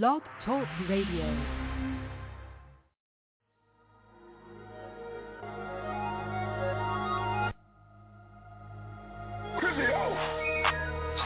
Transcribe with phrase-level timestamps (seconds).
[0.00, 1.26] Blog Talk Radio.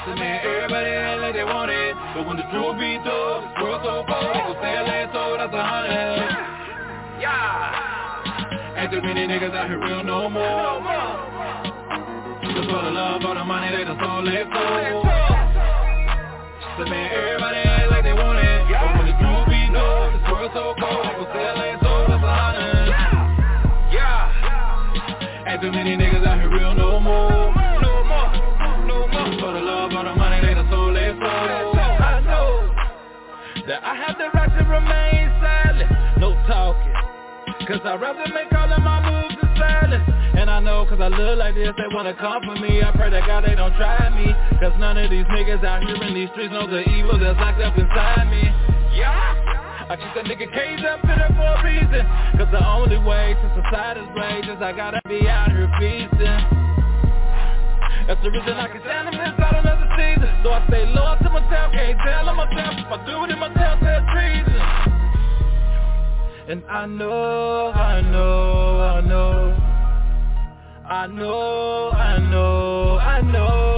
[0.08, 4.40] Everybody they want it But when the truth be told, this world so cold They
[4.42, 6.26] gon' say a last sold, that's a hundred
[7.22, 8.82] Yeah.
[8.82, 10.82] Ain't too many niggas out here real no more.
[12.42, 15.02] Just for the love, for the money, they done sold their soul
[16.78, 17.65] So man, everybody
[25.66, 27.26] Too many niggas out here real no more.
[27.26, 28.30] No more,
[28.86, 29.26] no more.
[29.34, 30.62] For the love, the money, they I
[32.22, 32.70] know
[33.66, 35.90] that I have the right to remain silent.
[36.22, 36.94] No talking.
[37.66, 40.06] Cause I'd rather make all of my moves in silence.
[40.38, 42.84] And I know cause I look like this, they wanna come for me.
[42.84, 44.30] I pray to God they don't try me.
[44.62, 47.58] Cause none of these niggas out here in these streets know the evil that's locked
[47.58, 48.54] up inside me.
[48.94, 49.35] Yeah
[49.88, 52.02] I keep that nigga caged up in there for a reason.
[52.34, 56.42] Cause the only way to society's rage is I gotta be out here feasting
[58.10, 60.26] That's the reason I can stand them inside another season.
[60.42, 62.74] So I stay loyal to myself, can't tell on myself.
[62.82, 64.58] If I do it in myself, that's treason.
[66.50, 69.54] And I know, I know, I know.
[70.82, 73.76] I know, I know, I know.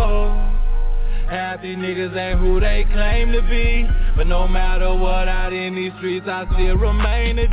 [1.60, 3.84] These niggas ain't who they claim to be
[4.18, 7.52] But no matter what out in these streets I still remain a G.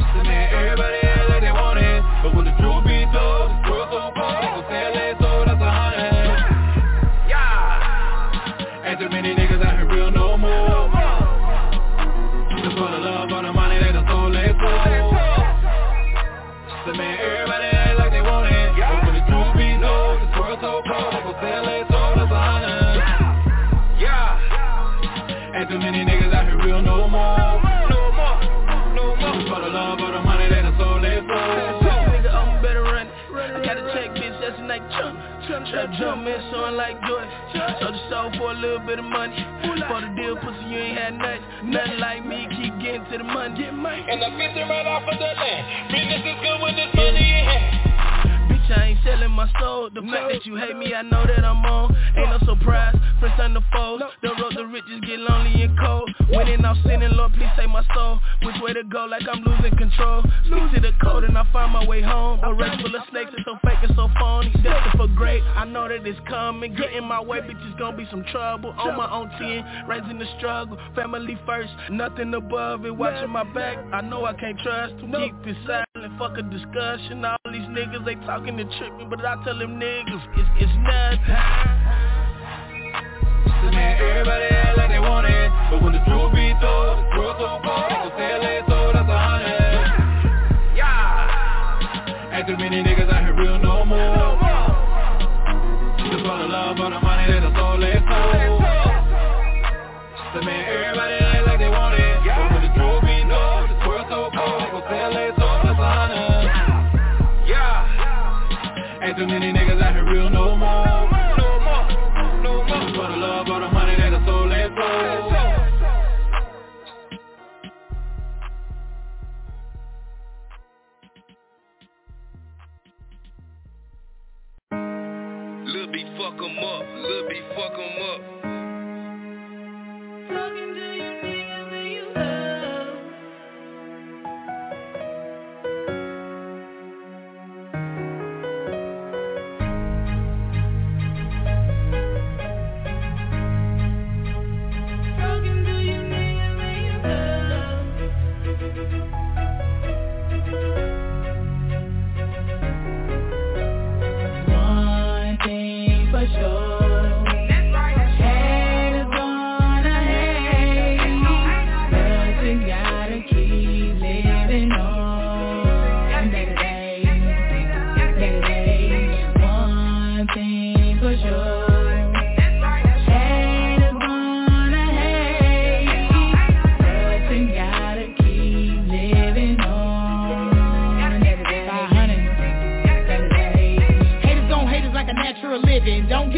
[0.00, 3.92] So man, everybody act like they it But when the truth be told, this world
[3.92, 4.45] so
[36.06, 37.26] Jump in, soaring like joy.
[37.82, 39.34] Sold the soul for a little bit of money.
[39.90, 41.74] For the deal, pussy, you ain't had nothing.
[41.74, 43.66] Nothing like me, keep getting to the money.
[43.66, 46.45] And I'm fishing right off of the land Business is
[49.36, 49.90] my soul.
[49.92, 51.94] The fact that you hate me, I know that I'm on.
[52.16, 52.96] Ain't no surprise.
[53.20, 54.00] Friends turn to foes.
[54.22, 56.10] The road to riches get lonely and cold.
[56.30, 58.18] Winning off sinning, Lord, please save my soul.
[58.42, 59.04] Which way to go?
[59.04, 60.24] Like I'm losing control.
[60.46, 62.40] Stick to the code and I find my way home.
[62.42, 64.50] A race full of snakes is so fake and so phony.
[64.62, 65.42] Destined for great.
[65.42, 66.74] I know that it's coming.
[66.74, 68.74] Get in my way, bitch, it's gonna be some trouble.
[68.78, 70.78] On my own ten, raising the struggle.
[70.94, 72.96] Family first, nothing above it.
[72.96, 73.78] Watching my back.
[73.92, 75.12] I know I can't trust them.
[75.12, 75.86] Keep it silent.
[76.18, 77.24] Fuck a discussion.
[77.24, 80.72] All these niggas they talking to trip me, but I tell them niggas it's it's
[80.80, 81.20] nothing.
[83.60, 85.50] So man, everybody act like they want it.
[85.70, 88.94] But when the truth be told, this world so cold They gon' say last sold,
[88.94, 89.60] that's a hundred.
[90.76, 92.32] Yeah.
[92.32, 92.95] Ain't too many niggas
[109.28, 109.55] Yeah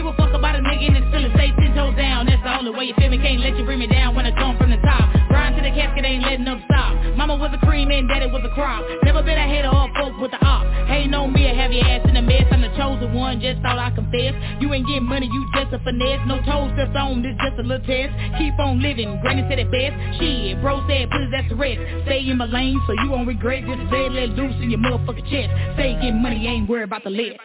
[0.08, 2.26] a fuck about a nigga and it's still a stay ten toes down.
[2.26, 3.18] That's the only way you feel me.
[3.18, 5.04] Can't let you bring me down when I come from the top.
[5.28, 6.96] Grind to the casket, ain't letting them stop.
[7.16, 8.84] Mama was a cream and daddy was a crop.
[9.04, 10.64] Never been a hater or a folk with the op.
[10.88, 12.46] Hating on me, have your ass in the mess.
[12.50, 14.32] I'm the chosen one, just thought I confess.
[14.60, 16.24] You ain't getting money, you just a finesse.
[16.26, 18.14] No toes just on, this just a little test.
[18.38, 19.92] Keep on living, granny said it best.
[20.18, 21.80] Shit, bro said, please that's the rest.
[22.06, 23.78] Stay in my lane so you won't regret this.
[23.90, 25.50] Bed let loose in your motherfucking chest.
[25.76, 27.36] Stay getting money, ain't worried about the list.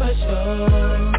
[0.00, 1.09] For sure.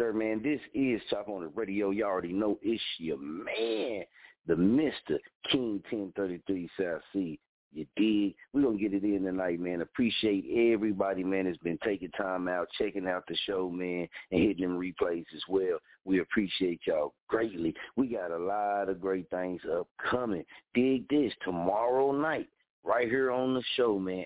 [0.00, 0.40] There, man.
[0.42, 1.90] This is Chop On It Radio.
[1.90, 4.02] You all already know it's your man,
[4.46, 5.18] the Mr.
[5.52, 7.38] King 1033 South Sea.
[7.74, 8.34] You dig?
[8.54, 9.82] We're going to get it in tonight, man.
[9.82, 14.66] Appreciate everybody, man, that's been taking time out, checking out the show, man, and hitting
[14.66, 15.76] them replays as well.
[16.06, 17.74] We appreciate y'all greatly.
[17.96, 20.46] We got a lot of great things upcoming.
[20.72, 22.48] Dig this, tomorrow night,
[22.84, 24.24] right here on the show, man.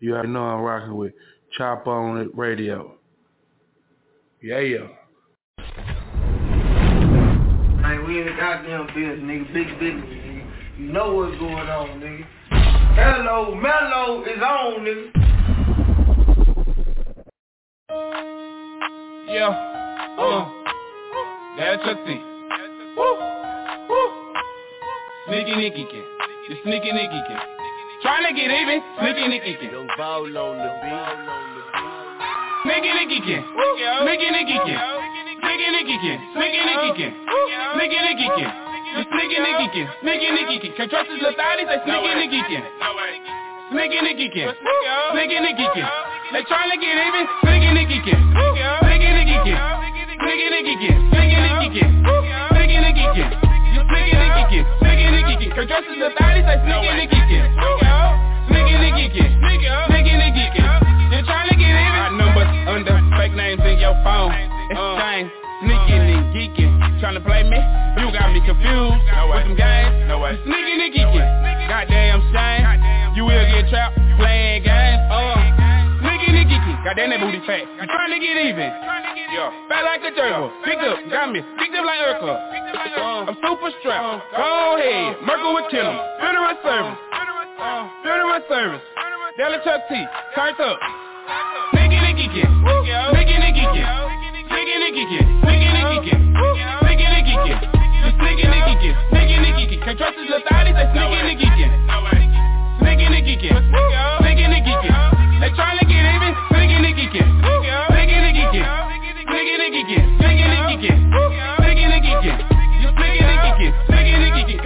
[0.00, 1.12] You already know I'm rocking with
[1.56, 2.96] Chop On It Radio.
[4.42, 4.88] Yeah, yeah.
[7.84, 9.54] Hey, we in the goddamn business, nigga.
[9.54, 10.50] Big business, nigga.
[10.78, 12.26] You know what's going on, nigga.
[12.96, 15.31] Hello, Mellow is on, nigga.
[19.28, 19.54] Yeah.
[20.18, 20.44] Uh.
[21.56, 22.20] That's Chuck T.
[22.96, 23.16] Woo,
[23.88, 24.04] woo.
[25.28, 26.04] Sneaky Nicky can,
[26.48, 27.40] the sneaky Nicky can.
[28.02, 29.70] Trying to get even, sneaky Nicky can.
[29.70, 31.08] Young ball on the beat.
[32.64, 33.42] Sneaky Nicky can,
[34.04, 34.78] sneaky Nicky can.
[35.40, 37.12] Sneaky Nicky can, sneaky Nicky can.
[37.76, 38.52] Sneaky Nicky can.
[38.92, 40.72] The sneaky Nicky can, sneaky Nicky can.
[40.76, 42.62] Can't trust his little thotty, say sneaky Nicky can.
[43.72, 44.52] Sneaky Nicky can,
[45.12, 45.88] sneaky Nicky can.
[46.32, 48.16] They trying to get even, sneaky Nicky can.
[48.32, 49.58] Sneaky Nicky can,
[50.16, 51.92] sneaky Nicky can, sneaky Nicky can.
[52.56, 55.50] Sneaky Nicky can, sneaky Nicky can, sneaky Nicky can.
[55.52, 57.52] Can't trust his little thotty, say sneaky Nicky can.
[58.48, 59.28] Sneaky Nicky can,
[59.92, 60.68] sneaky Nicky can.
[61.12, 62.00] They trying to get even.
[62.00, 64.32] Got numbers under fake names in your phone.
[64.72, 65.28] It's Exchange,
[65.68, 66.72] sneaking and geeking.
[66.96, 67.60] Trying to play me?
[68.00, 70.08] You got me confused no with them games.
[70.08, 70.40] No way.
[70.48, 71.28] Sneaking and geeking.
[71.68, 72.64] Goddamn shame.
[73.20, 74.00] You will get trapped.
[74.00, 74.01] Uh,
[76.82, 77.62] and that booty fat.
[77.62, 78.70] You trying to get even.
[79.32, 79.48] Yeah.
[79.70, 80.50] Fat like a gerbil.
[80.66, 81.40] Picked up, got me.
[81.58, 82.34] Picked up like Urkel.
[82.34, 84.24] Uh, I'm super strapped.
[84.36, 85.16] Go ahead.
[85.24, 85.96] Merkel would kill him.
[86.20, 86.98] Funeral service.
[88.02, 88.82] Funeral service.
[89.38, 90.04] Dallas Chuck T.
[90.34, 90.76] Turned up.
[91.72, 92.50] Sneaking and geeking.
[92.50, 93.86] Sneaking and geeking.
[94.52, 95.24] Sneaking and geeking.
[95.40, 96.20] Sneaking and geeking.
[96.82, 97.58] Sneaking and geeking.
[98.02, 98.94] You sneaking and geeking.
[99.08, 99.80] Sneaking and geeking.
[99.86, 101.70] Can't trust his little thotty, say sneaking and geeking.
[102.82, 104.21] Sneaking and geeking.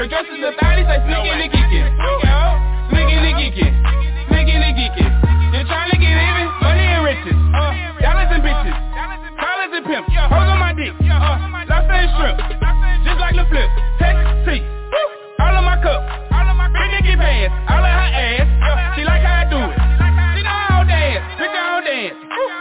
[0.07, 1.87] Can't trust his little thotty, say sneaking and geeking.
[2.95, 3.75] Sneaking and geeking.
[4.31, 5.11] Sneaking and geeking.
[5.51, 6.47] They trying to get even.
[6.63, 7.35] Money and riches.
[7.35, 8.77] Uh, dollars and bitches.
[9.35, 10.07] Collars and pimps.
[10.07, 10.95] Hoes on my dick.
[11.11, 12.39] Uh, lobster and shrimp.
[13.03, 13.67] Just like the flip.
[13.99, 14.63] Text T.
[15.43, 15.99] All of my cup.
[16.71, 17.51] Big Nicky pants.
[17.67, 18.47] All of her ass.
[18.95, 19.75] She like how I do it.
[20.39, 21.27] She know how to dance.
[21.35, 22.15] Pick her own dance.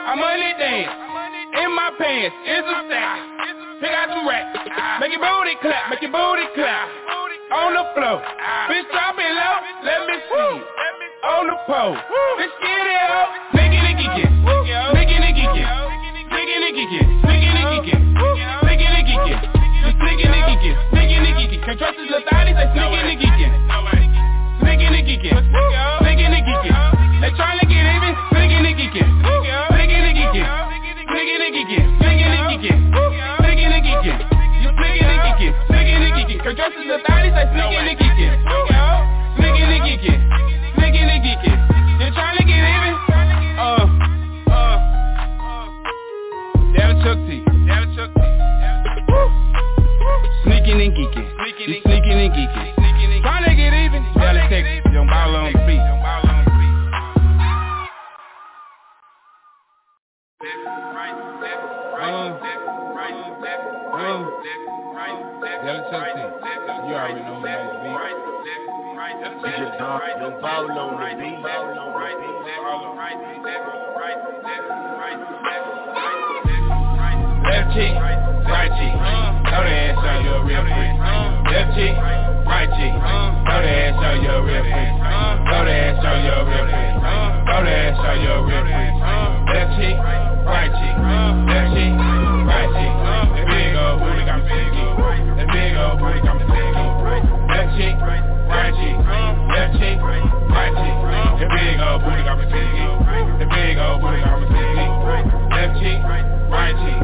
[0.10, 0.90] I'm money dance.
[1.62, 3.22] In my pants is a stack.
[3.86, 4.50] Pick out some racks.
[4.98, 5.94] Make your booty clap.
[5.94, 7.05] Make your booty clap.
[7.56, 8.20] On the floor.
[8.68, 9.56] Bitch drop it low.
[9.88, 10.56] Let me see.
[11.24, 11.96] On the pole.
[12.38, 12.55] Bitch
[70.72, 71.40] on the beat.
[77.46, 77.94] Left cheek,
[78.50, 78.96] right cheek.
[79.46, 80.94] Throw the ass on you real quick.
[81.54, 81.96] Left cheek,
[82.50, 82.94] right cheek.
[83.46, 84.90] Throw the ass on you real quick.
[85.46, 86.94] Throw the ass on you real quick.
[87.46, 88.94] Throw the ass on you real quick.
[89.54, 89.98] Left cheek,
[90.46, 90.96] right cheek.
[91.46, 92.15] Left cheek,
[101.56, 102.92] big old booty got me thinking.
[103.40, 104.92] That big old booty got me thinking.
[105.56, 106.00] Left cheek,
[106.52, 107.00] right cheek.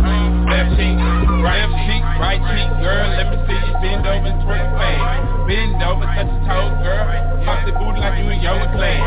[0.52, 0.96] Left cheek,
[1.40, 2.70] right cheek, right cheek.
[2.84, 5.48] Girl, let me see you bend over and twerk fast.
[5.48, 7.08] Bend over, touch your toes, girl.
[7.48, 9.00] Pop the booty like you in yoga class.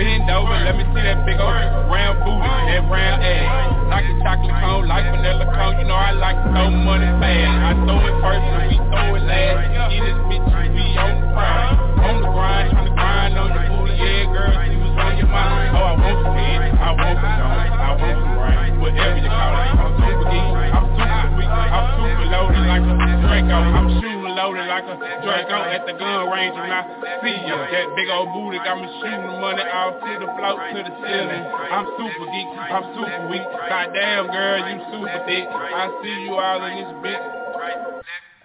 [0.00, 1.52] Bend over, let me see that big old
[1.92, 3.92] round booty, that round ass.
[3.92, 5.76] Like a chocolate cone, like vanilla cone.
[5.78, 7.52] You know I like to throw money fast.
[7.52, 9.60] I throw it first and we throw it last.
[9.92, 11.76] Get this bitch, we on the grind.
[12.00, 14.75] On the grind, tryna grind on your booty, yeah, girl.
[14.96, 15.28] Your.
[15.28, 18.72] Oh, I want you in, I want you down, I want you right.
[18.80, 22.94] Whatever you call it, I'm super geek, I'm super weak, I'm super loaded like a
[22.96, 23.58] Draco.
[23.60, 26.82] I'm shooting loaded like a Draco at the gun range when I
[27.20, 27.56] see you.
[27.56, 31.44] That big old booty got me shooting money off to the float to the ceiling.
[31.44, 33.44] I'm super geek, I'm super weak.
[33.44, 35.44] Girl, you super thick.
[35.44, 37.24] I see you all in this bitch.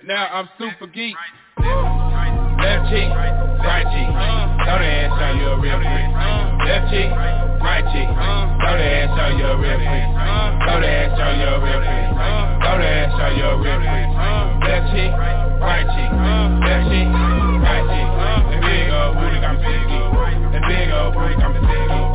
[0.04, 1.16] Now I'm super geek.
[1.60, 3.10] Left cheek,
[3.64, 4.51] right cheek.
[4.62, 6.06] Throw the ass on you real quick.
[6.70, 7.10] Left cheek,
[7.66, 8.06] right cheek.
[8.06, 10.06] Throw the ass on you real quick.
[10.62, 12.14] Throw the ass on you real quick.
[12.62, 14.06] Throw the ass on you real quick.
[14.62, 16.12] Left cheek, right cheek.
[16.14, 18.06] Left cheek, right cheek.
[18.54, 20.06] The big old booty got me thinking.
[20.54, 22.06] The big old booty got me thinking.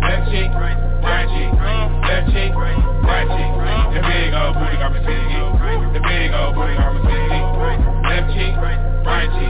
[0.00, 1.52] Left cheek, right cheek.
[1.52, 3.52] Left cheek, right cheek.
[3.92, 5.52] The big old booty got me thinking.
[5.92, 7.00] The big old booty got me
[8.20, 9.48] Left cheek, right cheek,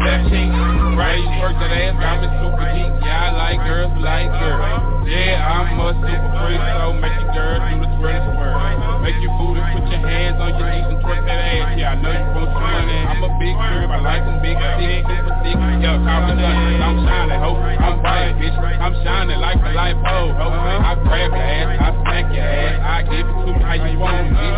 [0.00, 0.48] left cheek,
[0.96, 1.36] right cheek.
[1.44, 2.88] Work that ass, I'm a super geek.
[3.04, 5.04] Yeah, I like girls like girls.
[5.04, 8.56] Yeah, I'm a super freak, so make your girls do the twirly twirl.
[9.04, 11.76] Make your booty put your hands on your knees and twerk that ass.
[11.76, 13.04] Yeah, I know you want some money.
[13.04, 15.56] I'm a big crib, I like some big thick, super thick.
[15.84, 16.80] Yeah, call me nothing.
[16.80, 17.52] I'm shining, ho.
[17.60, 18.56] I'm bright, bitch.
[18.56, 20.56] I'm shining like a light bulb, ho.
[20.56, 24.00] I grab your ass, I smack your ass, I give it to you how you
[24.00, 24.56] want it.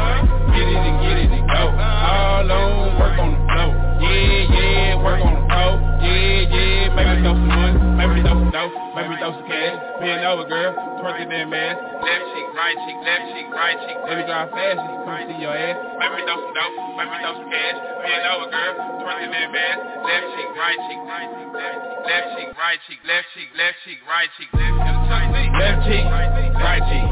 [0.55, 1.75] Get it and get it and go.
[1.75, 3.71] All on, work on the flow.
[3.99, 5.73] Yeah, yeah, work on the flow.
[5.99, 9.77] Yeah, yeah, maybe throw some money, maybe throw some dough, maybe throw some cash.
[9.99, 10.71] Bend over, girl,
[11.03, 11.75] twerk it that man.
[11.99, 13.99] Left cheek, right cheek, left cheek, right cheek.
[14.07, 15.77] Maybe drive fast, you can see your ass.
[15.99, 17.77] Maybe throw some dough, maybe throw some cash.
[18.07, 19.75] Bend over, girl, twerk it that man.
[20.07, 24.31] Left cheek, right cheek, right cheek, left cheek, right cheek, left cheek, left cheek, right
[24.39, 27.07] cheek, left cheek, right cheek.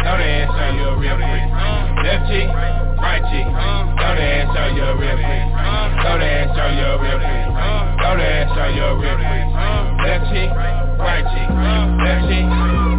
[0.00, 1.44] Throw the ass on you real quick.
[2.00, 2.48] Left cheek,
[3.00, 3.46] right cheek.
[3.48, 5.44] Throw the ass on you real quick.
[6.04, 7.44] Throw the ass on you real quick.
[8.00, 9.48] Throw the ass on you real quick.
[10.00, 10.50] Left cheek,
[11.00, 11.48] right cheek.
[11.50, 12.46] Left cheek,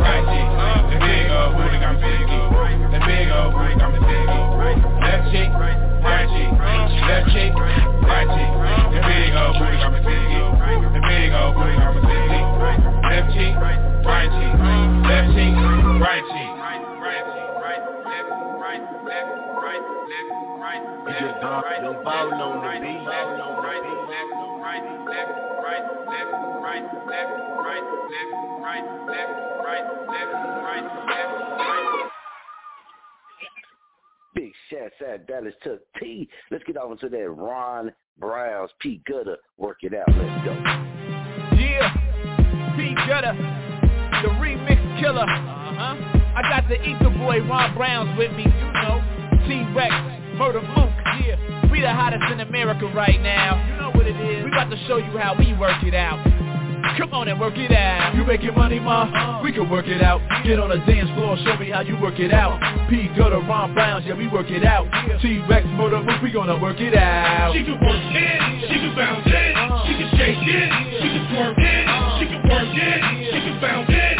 [0.02, 0.50] right cheek.
[0.92, 2.14] The big old booty got me.
[2.94, 4.00] The big old booty got me.
[5.02, 6.52] Left cheek, right cheek.
[7.10, 8.52] Left cheek, right cheek.
[8.94, 10.02] The big old booty got me.
[10.02, 12.02] The big old booty got me.
[13.10, 14.54] Left cheek, right cheek.
[15.10, 15.54] Left cheek,
[16.02, 16.61] right cheek.
[20.14, 23.02] It's your dog, your ball on the beat.
[34.36, 36.28] Big shots out Dallas to T.
[36.50, 39.38] Let's get over to that Ron Browns, P Gutter.
[39.58, 40.08] Work it out.
[40.10, 40.54] Let's go.
[41.56, 43.34] Yeah, P Gutter,
[44.24, 45.24] the remix killer.
[45.24, 45.96] Uh-huh.
[46.36, 49.21] I got the Ether Boy Ron Browns with me, you know.
[49.52, 49.92] T-Rex,
[50.40, 50.96] Murder Mook,
[51.28, 51.36] yeah.
[51.70, 53.60] We the hottest in America right now.
[53.68, 54.46] You know what it is.
[54.46, 56.24] We about to show you how we work it out.
[56.98, 58.16] Come on and work it out.
[58.16, 59.44] You making money, ma?
[59.44, 60.22] We can work it out.
[60.48, 62.64] Get on the dance floor, show me how you work it out.
[62.90, 63.12] P.
[63.18, 64.88] Gutter, Ron Browns, yeah, we work it out.
[65.22, 67.52] T-Rex, Murder Mook, we gonna work it out.
[67.52, 69.52] She can work it, she can bounce it,
[69.84, 71.84] she can shake it, she can twerk it,
[72.20, 73.00] she can work it,
[73.36, 74.11] she can bounce it,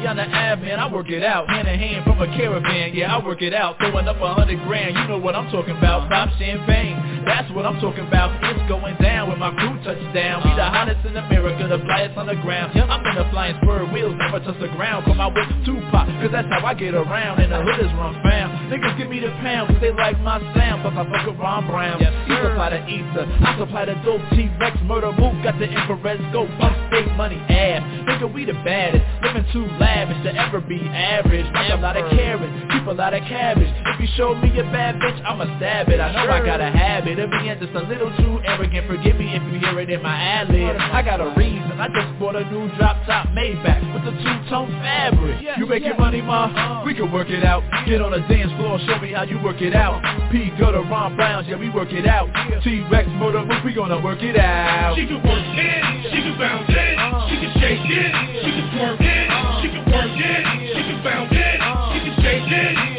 [0.00, 1.48] I'm getting money on the ad, man, I work it out.
[1.48, 3.76] Hand in hand from a caravan, yeah, I work it out.
[3.78, 6.08] Throwing up a hundred grand, you know what I'm talking about.
[6.08, 8.32] Pop champagne, that's what I'm talking about.
[8.44, 10.42] It's going down when my crew touches down.
[10.44, 12.72] We the hottest in America, the flyest on the ground.
[12.74, 15.04] Yeah, I'm in the flying spur wheels, never touch the ground.
[15.04, 17.40] Call my whip Tupac, cause that's how I get around.
[17.40, 18.72] And the hood is run found.
[18.72, 20.82] Niggas give me the pound, cause they like my sound.
[20.82, 22.00] Plus I fuck with Ron Brown.
[22.00, 24.22] Yes, he supply the ether, I supply the dope.
[24.32, 26.48] T-Rex, Murder Mook, got the infrared scope.
[26.58, 27.82] Bust big money ass.
[28.08, 29.04] Nigga, we the baddest.
[29.22, 31.46] Living too lavish to ever be average.
[31.52, 33.70] Make a lot of carrots, keep a lot of cabbage.
[33.90, 36.00] If you show me a bad bitch, I'ma stab it.
[36.00, 38.86] I know I got a habit of being just a little too arrogant.
[38.86, 40.76] Forgive me if you hear it in my ad lib.
[40.78, 41.74] I got a reason.
[41.80, 45.42] I just bought a new drop top Maybach with the two-tone fabric.
[45.58, 46.44] You making money, ma?
[46.44, 46.82] Uh-huh.
[46.86, 47.62] We can work it out.
[47.86, 50.00] Get on the dance floor, show me how you work it out.
[50.30, 52.28] P Gutter Ron Browns, yeah, we work it out.
[52.62, 54.94] T-Rex, Murder we gonna work it out.
[54.96, 57.28] She can work it, she can bounce it, uh-huh.
[57.28, 58.12] she can shake it,
[58.44, 59.29] she can twerk it,
[59.62, 60.42] she can work it,
[60.74, 61.60] she can bounce it,
[61.92, 62.89] she can shake it,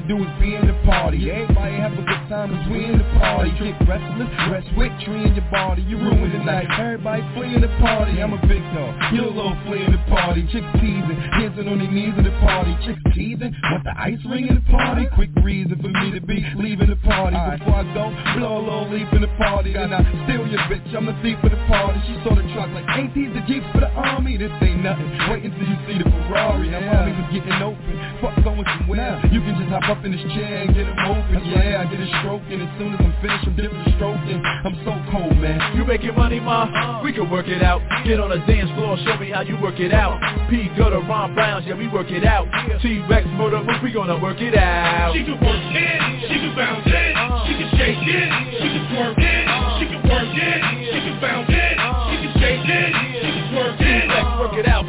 [0.00, 1.30] thing do is be in the party.
[1.30, 3.50] Everybody have a good time as we in the party.
[3.58, 5.82] Get restless, rest with tree in your body.
[5.82, 6.68] You ruin the night.
[6.78, 8.20] Everybody flee in the party.
[8.22, 8.94] I'm a big dog.
[9.12, 10.42] You a little flea in the party.
[10.52, 12.76] Chicks teasing, dancing on their knees in the party.
[12.86, 15.06] Chicks teasing, want the ice ring in the party.
[15.14, 17.36] Quick reason for me to be leaving the party.
[17.36, 18.04] Before I go,
[18.38, 19.74] blow a little leaf in the party.
[19.74, 20.88] Then I steal your bitch.
[20.94, 22.00] I'm the thief of the party.
[22.06, 24.36] She saw the truck like, ain't these the jeeps for the army?
[24.36, 25.08] This ain't nothing.
[25.30, 26.70] Wait until you see the Ferrari.
[26.70, 27.94] Now mommy was getting open.
[28.20, 29.20] Fuck going somewhere.
[29.30, 31.42] You can just hop up in this chair and get it moving.
[31.50, 32.62] Yeah, I get it stroking.
[32.62, 34.38] As soon as I'm finished, I'm dipping stroking.
[34.38, 35.58] I'm so cold, man.
[35.74, 37.02] You making money, ma?
[37.02, 37.82] We can work it out.
[38.06, 40.22] Get on the dance floor, show me how you work it out.
[40.48, 42.46] P Gutter Ron Browns, yeah, we work it out.
[42.80, 45.10] T-Rex, Murder Mook, we gonna work it out.
[45.12, 45.98] She can work it,
[46.30, 47.12] she can bounce it,
[47.50, 48.28] she can shake it,
[48.62, 49.42] she can twerk it,
[49.82, 53.80] she can work it, she can bounce it, she can shake it, she can twerk
[53.82, 54.06] it.
[54.06, 54.86] Let's work it out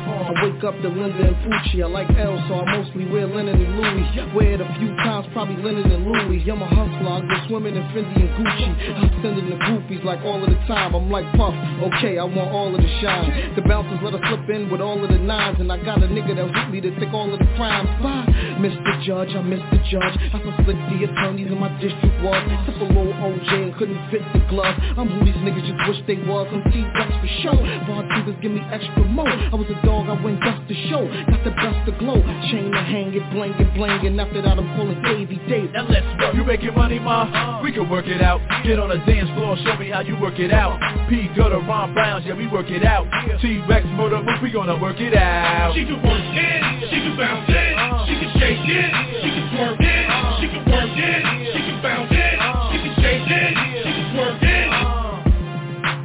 [0.63, 1.84] up to Linda and Pucci.
[1.84, 4.34] I like L, so I mostly wear linen and Louis.
[4.36, 6.43] Wear it a few times, probably linen and Louis.
[6.50, 8.69] I'm a hustler, I go swimming in Fendi and Gucci.
[8.95, 10.93] I'm sending the groupies like all of the time.
[10.93, 11.56] I'm like Puff,
[11.93, 13.56] okay, I want all of the shine.
[13.56, 16.08] The bouncers let us slip in with all of the nines, and I got a
[16.08, 17.89] nigga that me to take all of the crimes.
[18.02, 18.28] Bye.
[18.62, 19.02] Mr.
[19.04, 20.15] Judge, I miss the judge.
[20.32, 22.38] I saw slick the attorneys in my district was.
[22.67, 24.76] Took a little OJ and couldn't fit the glove.
[24.97, 26.47] I'm who these niggas just wish they was.
[26.52, 27.58] I'm T-Rex for show.
[27.88, 29.26] Bartenders give me extra mo.
[29.26, 31.08] I was a dog, I went dust to show.
[31.30, 32.22] Got the dust to glow.
[32.52, 34.20] Chain to hang it, bling it, bling it.
[34.20, 35.72] After that, I'm calling Davy Dave.
[35.72, 36.32] Now let's go.
[36.34, 37.62] You making money, ma?
[37.64, 38.42] We can work it out.
[38.64, 40.80] Get on the dance floor, show me how you work it out.
[41.10, 43.08] P Gutter Ron Browns, yeah, we work it out.
[43.42, 45.74] T-Rex Murder Mook, we gonna work it out.
[45.74, 47.76] She can work it, she can bounce it,
[48.08, 50.06] she can shake it, she can twerk it,
[50.40, 51.22] she can work it,
[51.54, 52.38] she can bounce it,
[52.72, 54.70] she can shake it, she can twerk it.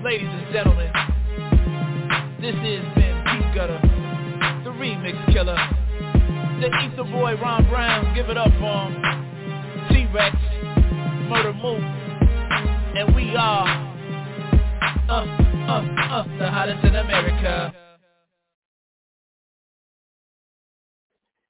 [0.05, 0.91] Ladies and gentlemen,
[2.41, 3.86] this is Ben P Gutter, the
[4.87, 5.59] remix killer.
[6.61, 9.89] The Ether boy Ron Brown, give it up for him.
[9.91, 10.37] T-Rex,
[11.29, 11.81] Murder Mook,
[12.97, 13.67] and we are,
[15.09, 17.75] uh, uh, uh, the hottest in America.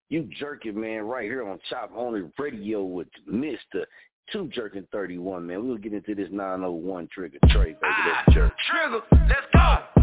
[0.09, 3.85] You jerking, man, right here on Chop On It Radio with Mr.
[4.33, 5.69] Two Jerking 31, man.
[5.69, 7.77] We'll get into this 901 trigger Trey, baby.
[7.85, 8.53] Ah, let's jerk.
[8.59, 8.91] Ah.
[8.91, 9.01] Oh.
[9.01, 9.15] Oh.
[9.15, 9.97] Ah, trigger, let's go.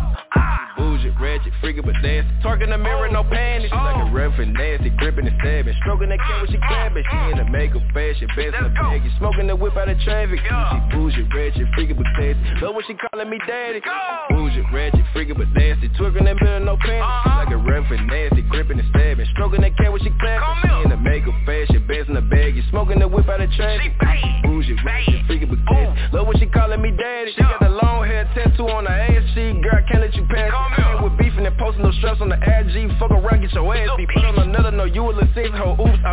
[0.77, 2.31] Bougie, ratchet, freaking but nasty.
[2.41, 3.69] Talking the mirror, no panties.
[3.69, 3.99] She uh-huh.
[3.99, 5.75] like a reverend nasty, gripping and stabbing.
[5.81, 9.11] Stroking that cat when she clapping She in the makeup fashion, best in the baggy
[9.19, 10.39] Smoking the whip out of traffic.
[10.39, 12.63] She bougie, ratchet, freaking but nasty.
[12.63, 13.81] Love when she calling me daddy.
[14.31, 15.89] Bougie, ratchet, freaking but nasty.
[15.99, 17.03] Twerking that mirror, no panties.
[17.03, 19.27] She like a reverend nasty, gripping and stabbing.
[19.35, 22.63] Stroking that cat when she clapping She in the makeup fashion, best in the baggy.
[22.71, 23.91] Smoking the whip out of traffic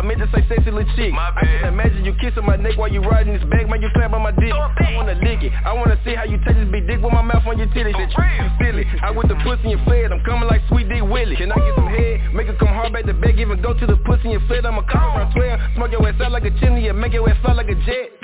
[0.01, 1.13] I meant to say sexy little chick.
[1.13, 4.09] I can imagine you kissing my neck while you riding this bag Man, you clap
[4.13, 4.49] on my dick.
[4.49, 5.53] I wanna lick it.
[5.53, 7.93] I wanna see how you take this big dick with my mouth on your titties.
[7.93, 11.37] That you silly I with the pussy and fled I'm coming like Sweet Dick Willie.
[11.37, 12.33] Can I get some head?
[12.33, 14.81] Make it come hard back to back Even go to the pussy and fled I'ma
[14.89, 17.53] come around 12 Smoke your ass out like a chimney And make your ass fly
[17.53, 18.17] like a jet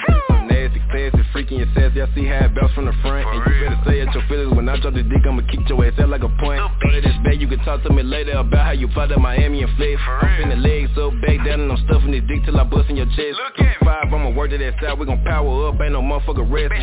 [1.62, 3.28] and sassy I see how it bounce from the front.
[3.28, 4.56] And you better say it your feelings.
[4.56, 6.62] When I drop the dick I'ma kick your ass out like a point.
[6.82, 9.20] Throw that ass back You can talk to me later About how you fought at
[9.20, 12.60] Miami and fled I'm finna legs up back down And I'm stuffing this dick till
[12.60, 13.40] I bust in your chest.
[13.84, 15.82] Five, I'ma work to that out We gon' power up.
[15.82, 16.74] Ain't no motherfucker rest.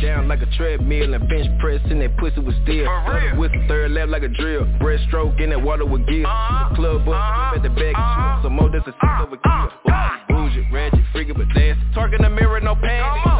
[0.00, 3.90] Down like a treadmill And bench press And that pussy was still Third whistle, third
[3.92, 4.64] lap like a drill.
[4.80, 6.24] Breaststroke in that water with gear.
[6.74, 7.94] Club up at the back.
[8.42, 9.70] Some more that's a six over kill
[10.28, 13.31] Bougie, ratchet, freaky but nasty Talking the mirror, no panties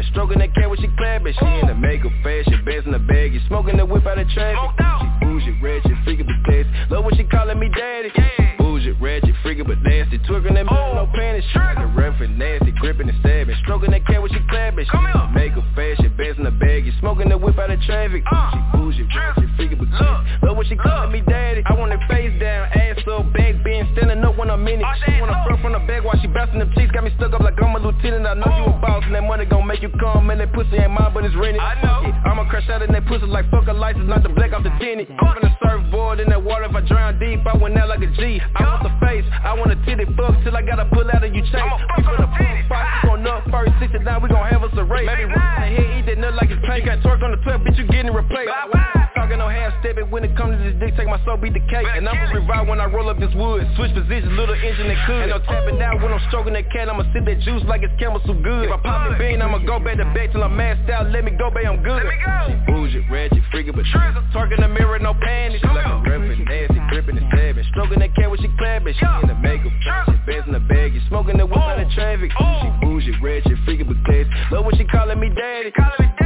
[0.00, 1.34] and stabbing Stroking that cat when she clapping.
[1.38, 4.28] She in the makeup fashion, best in the bag You smoking the whip out of
[4.28, 4.56] traffic.
[5.00, 6.68] She bougie, ratchet, freaky but classy.
[6.90, 8.10] Love when she calling me daddy.
[8.58, 10.18] Bougie, ratchet, freaky but nasty.
[10.20, 11.44] Twerking that mirror, no panties.
[11.52, 13.56] She like a reverend, nasty, gripping and stabbing.
[13.62, 14.84] Stroking that cat when she clapping.
[14.84, 17.80] She in the makeup fashion, best in the bag You smoking the whip out of
[17.82, 18.24] traffic.
[18.24, 20.24] She bougie, ratchet, freaky but classy.
[20.42, 21.62] Love when she calling me daddy.
[21.66, 23.49] I want her face down, ass up, back bend
[23.96, 24.86] Standing up when I'm in it.
[25.04, 26.92] She wanna front from the back while she bouncing them cheeks.
[26.92, 28.26] Got me stuck up like I'm a lieutenant.
[28.26, 30.76] I know you a boss and that money gon' make you come Man, that pussy
[30.76, 31.60] ain't mine but it's rented.
[31.60, 32.06] I know.
[32.06, 32.14] It.
[32.26, 34.70] I'ma crash out in that pussy like fuck a license Not the black off the
[34.78, 35.08] tenant.
[35.18, 38.10] I'm the surfboard in that water If I drown deep, I went out like a
[38.14, 38.40] G.
[38.54, 41.34] I want the face, I want a titty fuck Till I gotta pull out of
[41.34, 41.62] you chase
[41.96, 45.06] We finna fuck fight, we gon' up first 69, we gon' have us a race
[45.06, 46.86] Maybe rock in the head, eat that nut like it's paint.
[46.86, 48.50] Got twerk on the 12, bitch, you getting replaced.
[49.14, 51.64] Talking no half stepping when it comes to this dick Take my soul, beat the
[51.70, 51.86] cake.
[51.86, 55.24] And I'ma revive when I roll up this wood Switch positions, little engine that could.
[55.24, 57.96] Ain't no tapping out when I'm stroking that cat I'ma sip that juice like it's
[57.96, 58.68] camel so good.
[58.68, 61.08] If I pop the bean, I'ma go back to back till I'm masked out.
[61.08, 61.96] Let me go, babe, I'm good.
[61.96, 63.88] Let me She bougie, ratchet, freaky, but
[64.36, 65.64] Talking the mirror, no panties.
[65.64, 67.64] She like a reverend, nasty, gripping and stabbing.
[67.72, 68.92] Stroking that cat when she clapping.
[68.92, 71.88] She in the makeup, she best in the bag You smoking the whip out of
[71.88, 71.94] oh.
[71.96, 72.30] traffic.
[72.36, 72.60] Oh.
[72.60, 74.28] She bougie, ratchet, freaky, but classy.
[74.52, 76.19] Love when she calling me daddy Ratchet,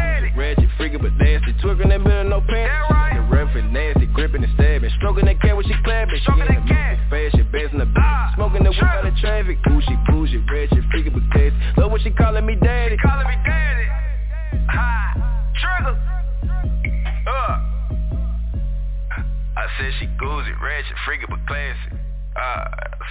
[20.65, 22.01] ratchet, freaky but classy.
[22.35, 22.65] Uh,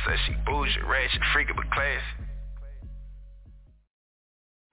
[0.06, 2.02] said she bougie, ratchet, freaky but classy.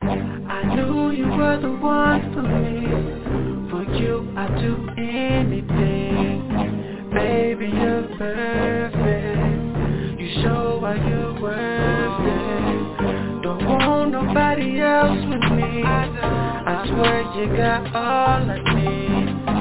[0.02, 2.86] I knew you were the one for me.
[3.70, 6.48] For you, I'd do anything.
[7.12, 9.40] Baby, you're perfect.
[10.20, 13.42] You show why you're worth it.
[13.42, 15.82] Don't want nobody else with me.
[15.84, 19.59] I swear you got all I need.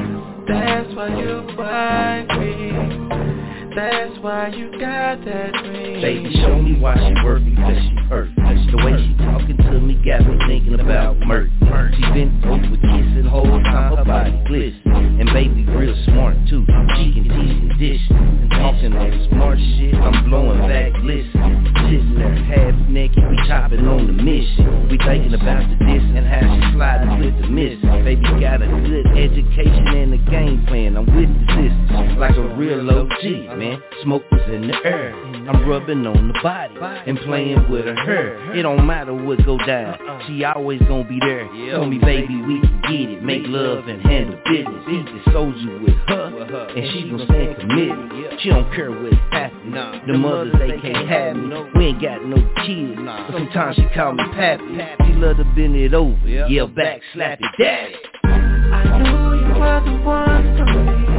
[0.50, 3.49] That's why you like me.
[3.76, 5.54] That's why you got that.
[5.54, 8.30] Baby, show me why she worth cause she hurt.
[8.36, 11.50] The way she talking to me got me thinking about murder.
[11.94, 15.22] She been over kissing whole time, her body glisten.
[15.22, 16.66] And baby real smart too,
[16.98, 18.02] she can teach and dish.
[18.10, 21.70] And talking that smart shit, I'm blowing back, listen.
[21.90, 24.90] Sitting there half naked, we chopping on the mission.
[24.90, 27.78] We thinking about the diss and how she sliding with the miss.
[28.02, 32.48] Baby got a good education and a game plan, I'm with the sisters like a
[32.56, 33.84] real OG man.
[34.04, 35.14] Smoke was in the air.
[35.50, 38.56] I'm rubbing on the body and playing with her hair.
[38.56, 39.98] It don't matter what go down.
[40.28, 41.48] She always gonna be there.
[41.72, 43.24] Tell me, baby, we can get it.
[43.24, 44.84] Make love and handle business.
[44.90, 48.40] Eat the soldier with her, and she gon' stand committed.
[48.42, 49.76] She don't care what happens.
[50.08, 51.50] The mothers they can't have me.
[51.76, 54.64] We ain't got no kids, but sometimes she call me pappy.
[55.06, 57.96] She love to bend it over, Yeah, back, slap it, daddy.
[58.24, 61.19] I knew you were the one for me.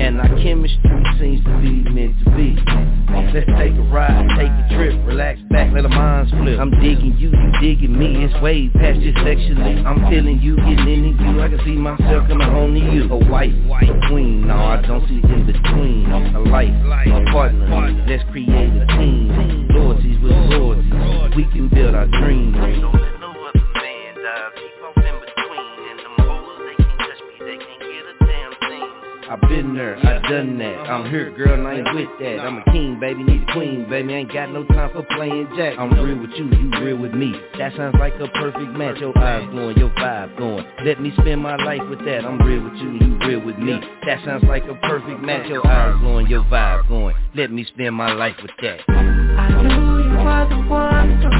[0.00, 0.80] And our chemistry
[1.20, 2.56] seems to be meant to be.
[3.12, 6.58] Uh, let's take a ride, take a trip, relax back, let our minds flip.
[6.58, 9.84] I'm digging you, you digging me, it's way past just sexually.
[9.84, 13.12] I'm feeling you, getting into you, I can see myself coming home to you.
[13.12, 16.10] A wife, a queen, no, I don't see in between.
[16.10, 16.72] A life,
[17.06, 17.68] a partner,
[18.08, 19.68] let's create a team.
[19.68, 22.56] Loyalties with loyalties, we can build our dreams.
[29.30, 30.90] I've been there, I done that.
[30.90, 32.40] I'm here, girl, and I ain't with that.
[32.40, 34.12] I'm a king, baby, need a queen, baby.
[34.12, 35.78] Ain't got no time for playing jack.
[35.78, 37.32] I'm real with you, you real with me.
[37.56, 38.98] That sounds like a perfect match.
[38.98, 40.66] Your eyes glowing, your vibe going.
[40.84, 42.24] Let me spend my life with that.
[42.24, 43.78] I'm real with you, you real with me.
[44.04, 45.48] That sounds like a perfect match.
[45.48, 47.14] Your eyes glowing, your vibe going.
[47.36, 48.80] Let me spend my life with that.
[48.88, 51.39] I knew you were the one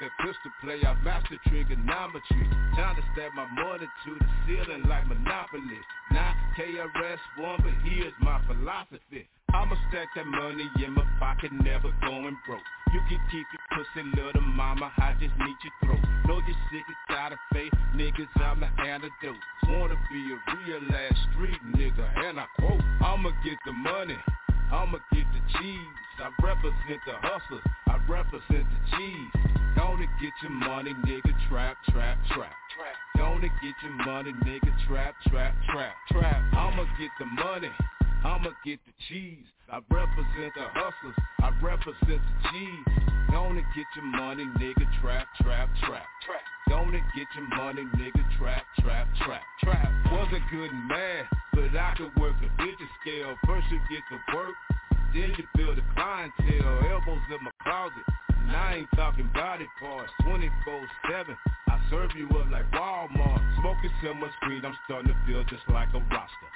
[0.00, 2.48] that pistol play, I master trigonometry.
[2.76, 5.80] Time to stab my money to the ceiling like Monopoly.
[6.10, 9.28] Not KRS-One, but here's my philosophy.
[9.52, 12.62] I'ma stack that money in my pocket, never going broke.
[12.92, 16.04] You can keep your pussy, little mama, I just need your throat.
[16.26, 19.42] Know you're sick and tired of fake niggas, I'm the antidote.
[19.68, 24.16] Wanna be a real ass street nigga, and I quote, I'ma get the money.
[24.72, 25.96] I'ma get the cheese.
[26.18, 27.62] I represent the hustlers.
[27.86, 29.50] I represent the cheese.
[29.76, 31.32] Gonna get your money, nigga.
[31.48, 32.52] Trap, trap, trap.
[33.16, 34.72] Gonna get your money, nigga.
[34.86, 36.42] Trap, trap, trap, trap.
[36.52, 37.70] I'ma get the money.
[38.24, 39.48] I'ma get the cheese.
[39.72, 41.16] I represent the hustlers.
[41.40, 43.00] I represent the cheese.
[43.30, 44.84] Gonna get your money, nigga.
[45.00, 46.44] Trap, trap, trap, trap.
[46.68, 48.22] Gonna get your money, nigga.
[48.36, 49.88] Trap, trap, trap, trap.
[50.12, 53.34] Wasn't good in math, but I could work a digit scale.
[53.46, 54.54] First you get to work,
[55.14, 56.90] then you build a clientele.
[56.90, 58.04] Elbows in my closet.
[58.28, 60.12] And I ain't talking body parts.
[60.26, 61.36] 24-7.
[61.68, 63.40] I serve you up like Walmart.
[63.60, 66.50] Smoking so much weed, I'm starting to feel just like a roster.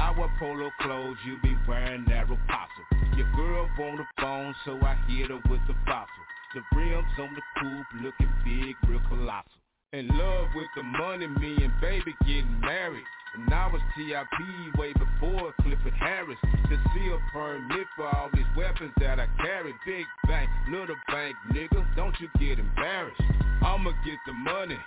[0.00, 2.84] I wear polo clothes, you be wearing that apostle.
[3.18, 6.24] Your girl on the phone, so I hit her with the fossil.
[6.54, 9.60] The rims on the coupe looking big, real colossal.
[9.92, 13.04] In love with the money, me and baby getting married.
[13.34, 16.38] And I was TIP way before Clifford Harris.
[16.42, 19.74] To see a permit for all these weapons that I carry.
[19.84, 23.20] Big bank, little bank, nigga, don't you get embarrassed.
[23.62, 24.78] I'ma get the money.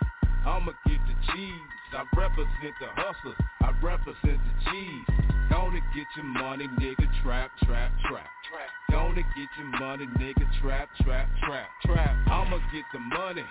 [0.45, 1.69] I'ma get the cheese.
[1.93, 5.05] I represent the hustlers, I represent the cheese.
[5.49, 8.27] Gonna get your money, nigga, trap, trap, trap.
[8.89, 12.15] Gonna get your money, nigga, trap, trap, trap, trap.
[12.27, 13.43] I'ma get the money.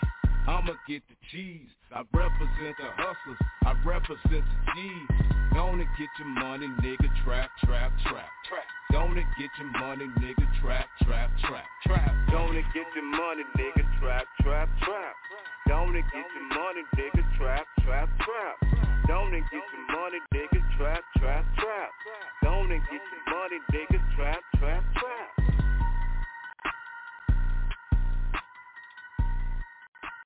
[0.47, 1.71] I'ma get the cheese.
[1.95, 3.39] I represent the hustlers.
[3.63, 5.09] I represent the cheese.
[5.55, 7.07] Gonna get your money, nigga.
[7.23, 8.67] Trap, trap, trap, trap.
[8.91, 10.47] Gonna get your money, nigga.
[10.61, 12.15] Trap, trap, trap, trap.
[12.33, 13.85] Gonna get your money, nigga.
[14.01, 15.15] Trap, trap, trap.
[15.69, 17.23] Gonna get your money, nigga.
[17.39, 18.57] Trap, trap, trap.
[19.07, 20.77] Gonna get your money, nigga.
[20.77, 21.91] Trap, trap, trap.
[22.43, 24.17] Gonna get your money, nigga.
[24.17, 25.42] Trap, trap, trap.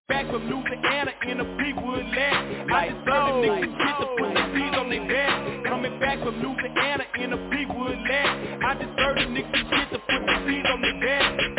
[0.09, 2.71] Back from Louisiana in a Beechwood land.
[2.71, 5.66] I just heard the niggas get to put the seeds on their back.
[5.66, 8.62] Coming back from Louisiana in a Beechwood land.
[8.62, 10.97] I just heard the niggas get to put the seeds on their.
[11.03, 11.56] Back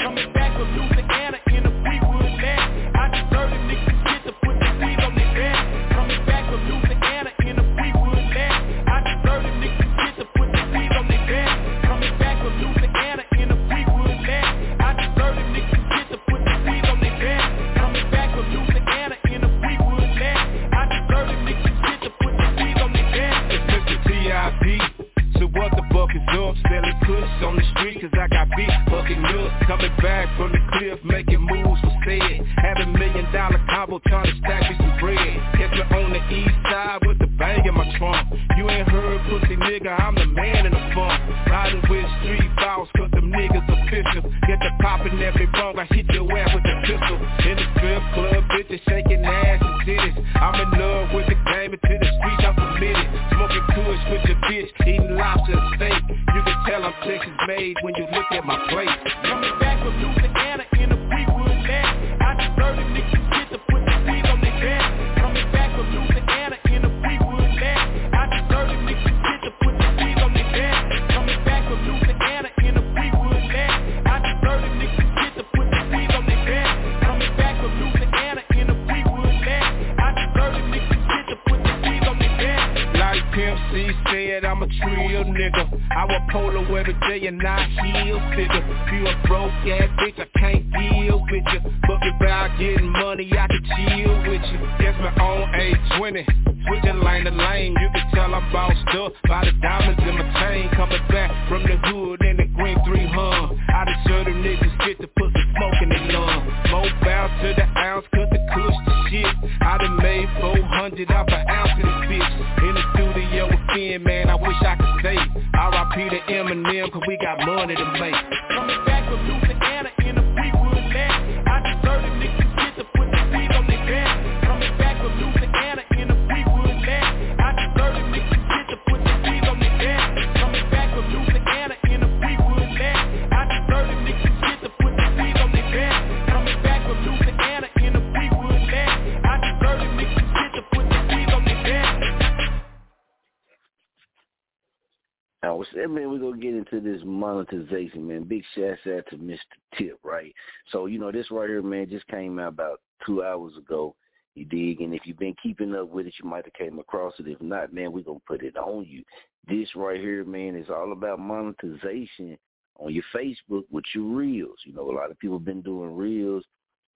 [145.78, 146.10] Man?
[146.10, 148.24] We're to get into this monetization, man.
[148.24, 149.38] Big shout out to Mr.
[149.78, 150.34] Tip, right?
[150.72, 153.96] So, you know, this right here, man, just came out about two hours ago.
[154.34, 154.82] You dig?
[154.82, 157.28] And if you've been keeping up with it, you might have came across it.
[157.28, 159.04] If not, man, we're to put it on you.
[159.48, 162.38] This right here, man, is all about monetization
[162.80, 164.58] on your Facebook with your reels.
[164.66, 166.44] You know, a lot of people been doing reels.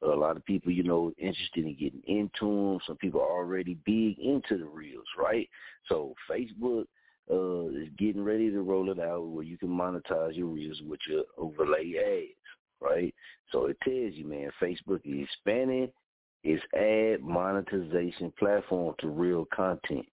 [0.03, 2.79] A lot of people, you know, interested in getting into them.
[2.87, 5.47] Some people are already big into the reels, right?
[5.87, 6.85] So Facebook
[7.31, 10.99] uh, is getting ready to roll it out where you can monetize your reels with
[11.07, 12.37] your overlay ads,
[12.81, 13.13] right?
[13.51, 15.91] So it tells you, man, Facebook is expanding
[16.43, 20.05] its ad monetization platform to real content,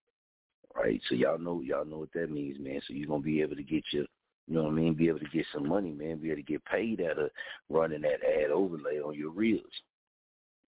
[0.77, 1.01] right?
[1.09, 2.81] So y'all know y'all know what that means, man.
[2.87, 4.05] So you're gonna be able to get your
[4.47, 6.43] you know what I mean, be able to get some money, man, be able to
[6.43, 7.31] get paid out of
[7.69, 9.65] running that ad overlay on your reels.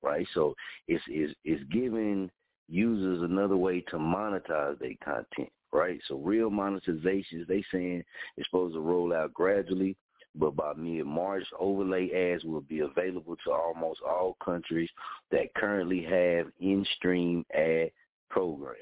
[0.03, 0.27] Right?
[0.35, 0.55] So
[0.89, 2.31] it's it's it's giving
[2.69, 6.01] users another way to monetize their content, right?
[6.09, 8.05] So real monetizations, they saying
[8.37, 9.97] it's supposed to roll out gradually,
[10.35, 14.91] but by mid-March, overlay ads will be available to almost all countries
[15.31, 17.91] that currently have in-stream ad
[18.29, 18.79] programs,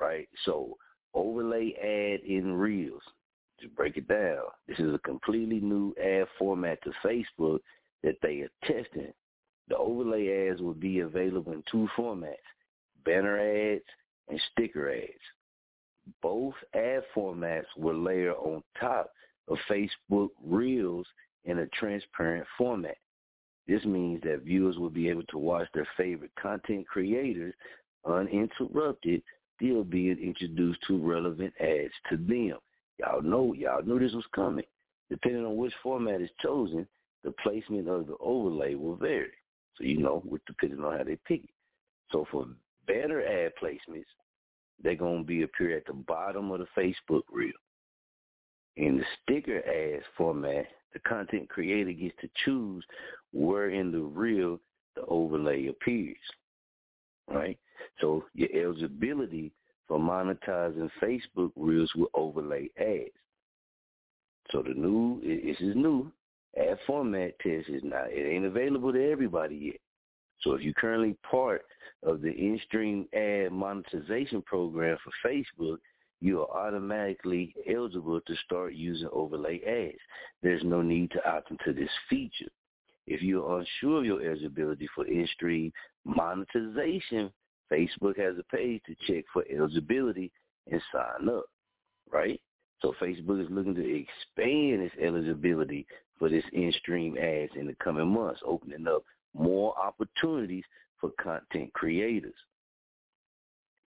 [0.00, 0.28] right?
[0.44, 0.76] So
[1.14, 3.02] overlay ad in Reels,
[3.60, 7.60] to break it down, this is a completely new ad format to Facebook
[8.02, 9.12] that they are testing.
[9.68, 12.34] The overlay ads will be available in two formats,
[13.04, 13.84] banner ads
[14.28, 15.08] and sticker ads.
[16.22, 19.10] Both ad formats will layer on top
[19.48, 21.06] of Facebook Reels
[21.44, 22.96] in a transparent format.
[23.66, 27.54] This means that viewers will be able to watch their favorite content creators
[28.04, 29.22] uninterrupted,
[29.56, 32.58] still being introduced to relevant ads to them.
[32.98, 34.64] Y'all know, y'all knew this was coming.
[35.10, 36.86] Depending on which format is chosen,
[37.22, 39.32] the placement of the overlay will vary.
[39.76, 41.50] So you know, with depending on how they pick it.
[42.12, 42.46] So for
[42.86, 44.04] better ad placements,
[44.82, 47.52] they're gonna be appear at the bottom of the Facebook reel.
[48.76, 52.84] In the sticker ads format, the content creator gets to choose
[53.32, 54.60] where in the reel
[54.96, 56.16] the overlay appears.
[57.28, 57.58] Right?
[58.00, 59.52] So your eligibility
[59.86, 63.10] for monetizing Facebook reels will overlay ads.
[64.50, 66.12] So the new, this is new,
[66.56, 69.80] ad format test is not, it ain't available to everybody yet.
[70.40, 71.62] So if you're currently part
[72.02, 75.78] of the in-stream ad monetization program for Facebook,
[76.20, 79.98] you are automatically eligible to start using overlay ads.
[80.42, 82.50] There's no need to opt into this feature.
[83.06, 85.72] If you're unsure of your eligibility for in-stream
[86.04, 87.30] monetization,
[87.70, 90.32] Facebook has a page to check for eligibility
[90.70, 91.44] and sign up,
[92.10, 92.40] right?
[92.80, 95.86] So Facebook is looking to expand its eligibility
[96.18, 99.02] for this in-stream ads in the coming months, opening up
[99.34, 100.64] more opportunities
[101.00, 102.34] for content creators.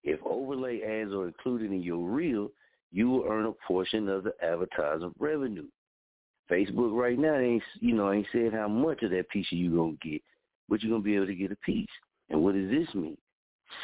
[0.04, 2.50] If overlay ads are included in your reel,
[2.92, 5.68] you will earn a portion of the advertising revenue.
[6.50, 9.98] Facebook right now ain't you know ain't said how much of that piece you gonna
[10.02, 10.22] get,
[10.70, 11.88] but you're gonna be able to get a piece.
[12.30, 13.18] And what does this mean?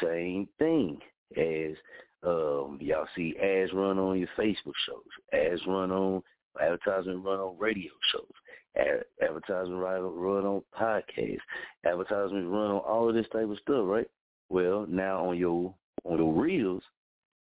[0.02, 0.98] Same thing
[1.36, 1.76] as
[2.22, 5.02] um, y'all see ads run on your Facebook shows,
[5.32, 6.22] ads run on
[6.60, 8.32] advertising run on radio shows,
[8.76, 11.38] ad, advertising run, run on podcasts,
[11.84, 14.08] advertisements run on all of this type of stuff, right?
[14.48, 16.82] Well, now on your on the reels,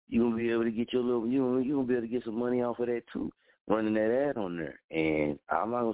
[0.09, 2.25] you're gonna be able to get your little you you're gonna be able to get
[2.25, 3.31] some money off of that too,
[3.67, 4.79] running that ad on there.
[4.91, 5.93] And I'm not gonna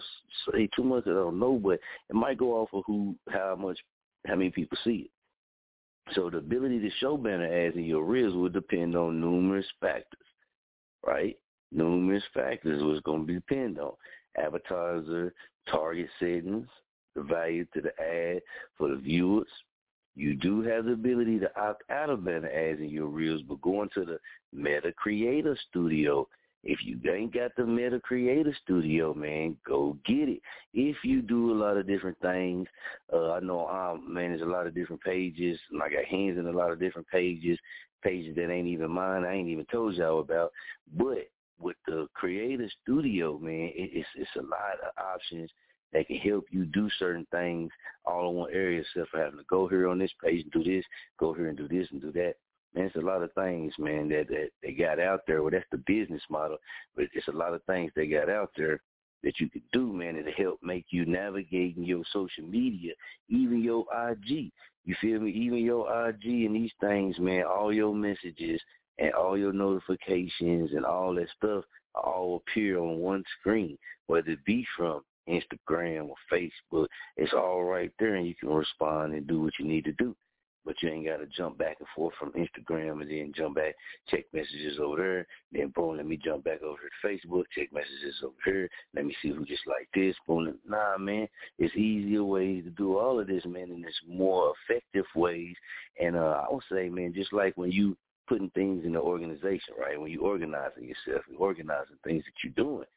[0.51, 3.79] say too much I don't know, but it might go off of who how much
[4.27, 5.11] how many people see it.
[6.15, 10.19] So the ability to show banner ads in your reels will depend on numerous factors,
[11.05, 11.37] right?
[11.71, 13.91] Numerous factors was going to depend on
[14.37, 15.33] advertiser
[15.69, 16.67] target settings,
[17.15, 18.41] the value to the ad
[18.77, 19.47] for the viewers.
[20.15, 23.61] You do have the ability to opt out of banner ads in your reels, but
[23.61, 24.19] going to the
[24.51, 26.27] Meta Creator Studio
[26.63, 30.41] if you ain't got the Meta Creator Studio, man, go get it.
[30.73, 32.67] If you do a lot of different things,
[33.13, 36.47] uh, I know I manage a lot of different pages, and I got hands in
[36.47, 37.57] a lot of different pages,
[38.03, 40.51] pages that ain't even mine, I ain't even told y'all about.
[40.97, 41.29] But
[41.59, 45.49] with the Creator Studio, man, it, it's it's a lot of options
[45.93, 47.71] that can help you do certain things
[48.05, 50.63] all in one area, except for having to go here on this page and do
[50.63, 50.85] this,
[51.19, 52.35] go here and do this and do that
[52.73, 55.41] man, it's a lot of things, man, that, that they got out there.
[55.41, 56.57] Well, that's the business model,
[56.95, 58.81] but it's a lot of things they got out there
[59.23, 62.93] that you could do, man, to help make you navigating your social media,
[63.27, 64.51] even your IG.
[64.85, 65.31] You feel me?
[65.31, 68.61] Even your IG and these things, man, all your messages
[68.99, 71.63] and all your notifications and all that stuff
[71.95, 73.77] all appear on one screen,
[74.07, 76.87] whether it be from Instagram or Facebook.
[77.17, 80.15] It's all right there, and you can respond and do what you need to do
[80.65, 83.75] but you ain't got to jump back and forth from Instagram and then jump back,
[84.07, 88.15] check messages over there, then boom, let me jump back over to Facebook, check messages
[88.23, 90.53] over here, let me see who just like this, boom.
[90.67, 91.27] Nah, man,
[91.57, 95.55] it's easier ways to do all of this, man, and it's more effective ways.
[95.99, 97.97] And uh, I would say, man, just like when you
[98.29, 99.99] putting things in the organization, right?
[99.99, 102.87] When you organizing yourself, you organizing things that you're doing,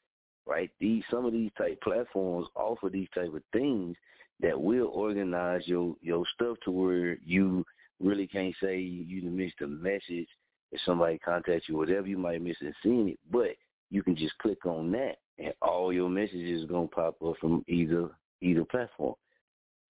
[0.46, 0.70] right?
[0.78, 3.96] These some of these type platforms offer these type of things
[4.40, 7.64] that will organize your your stuff to where you
[8.00, 10.28] really can't say you missed a message
[10.72, 13.50] if somebody contacts you, whatever you might miss and seeing it, but
[13.90, 17.64] you can just click on that and all your messages are gonna pop up from
[17.68, 18.08] either
[18.40, 19.14] either platform.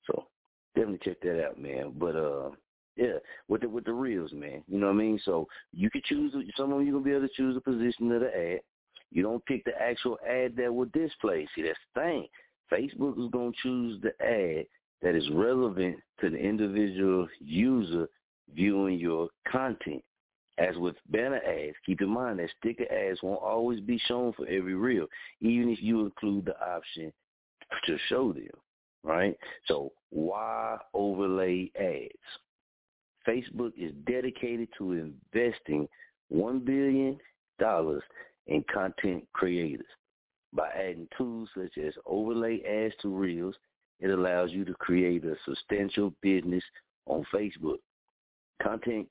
[0.07, 0.27] So
[0.75, 1.93] definitely check that out, man.
[1.97, 2.51] But uh
[2.97, 3.19] yeah,
[3.49, 4.63] with the with the reels, man.
[4.69, 5.21] You know what I mean?
[5.25, 8.13] So you can choose some of them you gonna be able to choose the position
[8.13, 8.61] of the ad.
[9.11, 11.47] You don't pick the actual ad that will display.
[11.55, 12.27] See that's the thing.
[12.71, 14.67] Facebook is to choose the ad
[15.03, 18.09] that is relevant to the individual user
[18.55, 20.03] viewing your content.
[20.59, 24.47] As with banner ads, keep in mind that sticker ads won't always be shown for
[24.47, 25.07] every reel,
[25.41, 27.11] even if you include the option
[27.87, 28.49] to show them,
[29.03, 29.35] right?
[29.67, 32.13] So why overlay ads?
[33.27, 35.89] Facebook is dedicated to investing
[36.33, 37.19] $1 billion
[38.47, 39.87] in content creators.
[40.53, 43.55] By adding tools such as overlay ads to reels,
[44.01, 46.65] it allows you to create a substantial business
[47.07, 47.79] on Facebook.
[48.63, 49.09] Content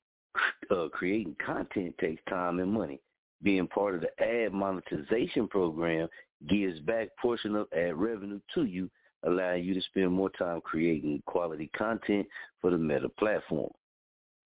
[0.70, 3.00] uh, creating content takes time and money.
[3.42, 6.08] Being part of the ad monetization program
[6.48, 8.90] gives back portion of ad revenue to you
[9.24, 12.26] allowing you to spend more time creating quality content
[12.60, 13.70] for the Meta platform.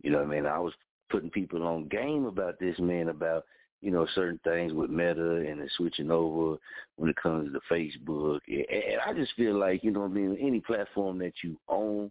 [0.02, 0.46] You know what I mean?
[0.46, 0.72] I was
[1.10, 3.44] putting people on game about this, man, about,
[3.80, 6.56] you know, certain things with Meta and the switching over
[6.96, 8.40] when it comes to Facebook.
[8.48, 12.10] And I just feel like, you know what I mean, any platform that you own,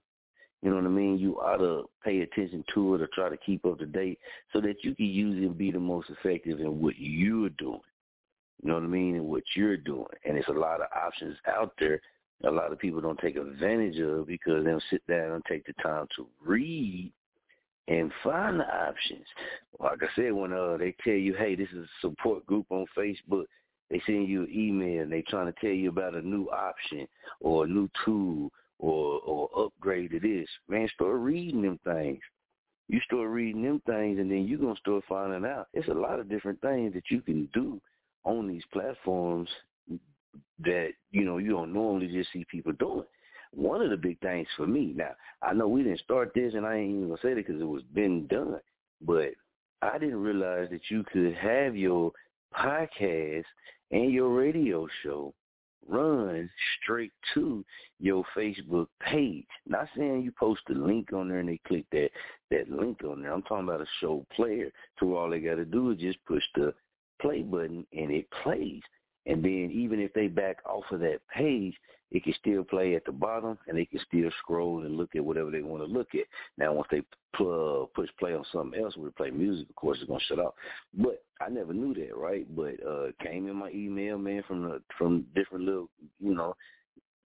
[0.61, 3.37] you know what I mean, you ought to pay attention to it or try to
[3.37, 4.19] keep up to date
[4.51, 7.81] so that you can use it and be the most effective in what you're doing.
[8.63, 9.15] You know what I mean?
[9.15, 10.05] And what you're doing.
[10.23, 12.01] And there's a lot of options out there
[12.43, 15.65] a lot of people don't take advantage of because they don't sit down and take
[15.65, 17.11] the time to read
[17.87, 19.25] and find the options.
[19.79, 22.85] Like I said, when uh, they tell you, hey, this is a support group on
[22.97, 23.45] Facebook,
[23.89, 27.07] they send you an email and they trying to tell you about a new option
[27.39, 30.47] or a new tool or or upgrade to this.
[30.67, 32.21] Man, start reading them things.
[32.87, 35.67] You start reading them things and then you're gonna start finding out.
[35.73, 37.79] It's a lot of different things that you can do
[38.23, 39.49] on these platforms
[40.59, 43.05] that, you know, you don't normally just see people doing
[43.51, 44.93] one of the big things for me.
[44.95, 47.61] Now, I know we didn't start this, and I ain't even gonna say it because
[47.61, 48.59] it was been done,
[49.01, 49.29] but
[49.81, 52.11] I didn't realize that you could have your
[52.55, 53.45] podcast
[53.91, 55.33] and your radio show
[55.87, 56.49] run
[56.81, 57.63] straight to
[57.99, 59.45] your Facebook page.
[59.67, 62.09] Not saying you post a link on there and they click that
[62.51, 63.31] that link on there.
[63.31, 64.71] I'm talking about a show player.
[64.99, 66.73] So all they got to do is just push the
[67.21, 68.81] play button and it plays.
[69.25, 71.75] And then even if they back off of that page,
[72.11, 75.25] it can still play at the bottom and they can still scroll and look at
[75.25, 76.25] whatever they want to look at.
[76.57, 77.01] Now, once they
[77.33, 80.53] push play on something else they play music, of course, it's going to shut off.
[80.93, 82.45] But I never knew that, right?
[82.55, 86.55] But uh came in my email, man, from the, from different little, you know,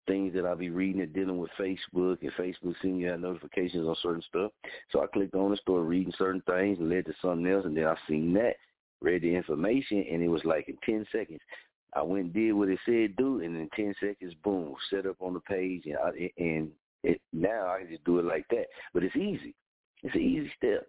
[0.06, 3.96] things that I'll be reading and dealing with Facebook and Facebook sending you notifications on
[4.02, 4.52] certain stuff.
[4.90, 7.76] So I clicked on it, started reading certain things and led to something else and
[7.76, 8.54] then I seen that,
[9.02, 11.40] read the information and it was like in ten seconds
[11.94, 15.16] I went and did what it said do, and in ten seconds, boom, set up
[15.20, 16.70] on the page, and I, and
[17.02, 18.66] it, now I can just do it like that.
[18.92, 19.54] But it's easy.
[20.02, 20.86] It's an easy step.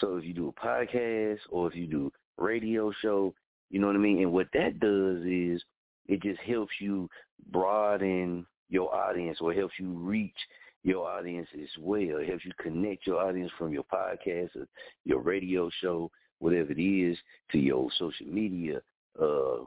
[0.00, 3.34] So if you do a podcast or if you do radio show,
[3.70, 4.22] you know what I mean.
[4.22, 5.62] And what that does is
[6.06, 7.08] it just helps you
[7.50, 10.36] broaden your audience, or helps you reach
[10.82, 12.18] your audience as well.
[12.18, 14.66] It helps you connect your audience from your podcast or
[15.04, 17.16] your radio show, whatever it is,
[17.52, 18.80] to your social media
[19.20, 19.64] uh,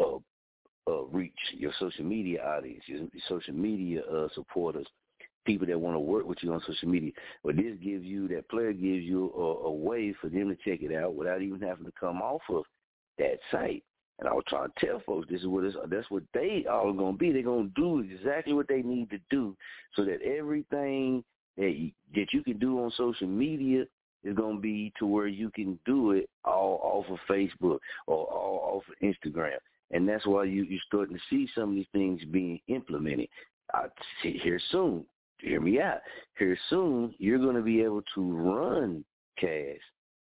[0.00, 0.16] uh,
[0.88, 4.86] uh, reach, your social media audience, your, social media uh, supporters,
[5.46, 7.12] people that want to work with you on social media.
[7.44, 10.82] But this gives you, that player gives you a, a way for them to check
[10.82, 12.64] it out without even having to come off of
[13.18, 13.84] that site.
[14.18, 16.92] And I was trying to tell folks this is what it's, that's what they all
[16.92, 17.32] going to be.
[17.32, 19.56] They're going to do exactly what they need to do
[19.96, 21.24] so that everything
[21.56, 23.84] that you, that you can do on social media
[24.22, 28.26] is going to be to where you can do it all off of Facebook or
[28.26, 29.56] all off of Instagram.
[29.90, 33.28] And that's why you, you're starting to see some of these things being implemented.
[34.22, 35.04] Here soon.
[35.38, 36.00] Hear me out.
[36.38, 39.04] Here soon, you're going to be able to run
[39.38, 39.80] cast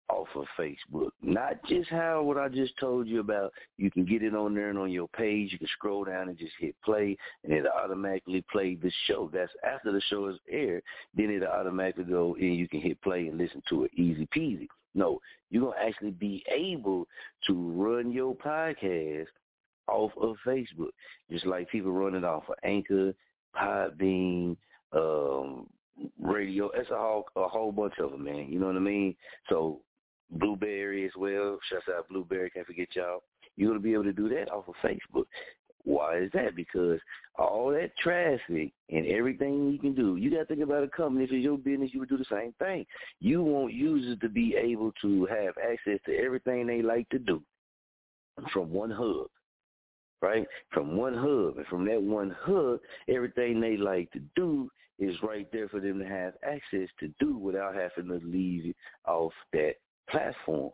[0.08, 1.10] off of Facebook.
[1.22, 3.52] Not just how what I just told you about.
[3.76, 5.52] You can get it on there and on your page.
[5.52, 9.30] You can scroll down and just hit play, and it'll automatically play the show.
[9.32, 10.82] That's after the show is aired.
[11.14, 13.90] Then it'll automatically go and you can hit play and listen to it.
[13.94, 14.68] Easy peasy.
[14.94, 17.06] No, you're going to actually be able
[17.46, 19.26] to run your podcast
[19.88, 20.90] off of Facebook,
[21.30, 23.14] just like people running off of Anchor,
[23.54, 24.56] Podbean,
[24.92, 25.66] um,
[26.20, 26.70] radio.
[26.74, 28.46] It's a whole a whole bunch of them, man.
[28.48, 29.14] You know what I mean?
[29.48, 29.80] So
[30.30, 31.58] Blubrry as well.
[31.70, 32.50] Shouts out Blubrry.
[32.50, 33.22] Can't forget y'all.
[33.56, 35.26] You're gonna be able to do that off of Facebook.
[35.84, 36.56] Why is that?
[36.56, 36.98] Because
[37.38, 41.24] all that traffic and everything you can do, you got to think about a company.
[41.24, 42.84] If it's your business, you would do the same thing.
[43.20, 47.40] You want users to be able to have access to everything they like to do
[48.52, 49.28] from one hub
[50.20, 50.46] right?
[50.70, 51.58] From one hub.
[51.58, 55.98] And from that one hub, everything they like to do is right there for them
[55.98, 58.74] to have access to do without having to leave
[59.06, 59.74] off that
[60.08, 60.70] platform.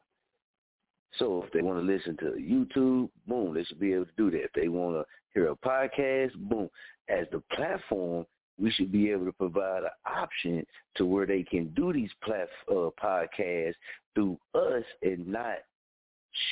[1.19, 4.31] So if they want to listen to YouTube, boom, they should be able to do
[4.31, 4.45] that.
[4.45, 6.71] If they want to hear a podcast, boom.
[7.09, 8.25] As the platform,
[8.59, 10.65] we should be able to provide an option
[10.97, 13.75] to where they can do these plat- uh, podcasts
[14.15, 15.59] through us and not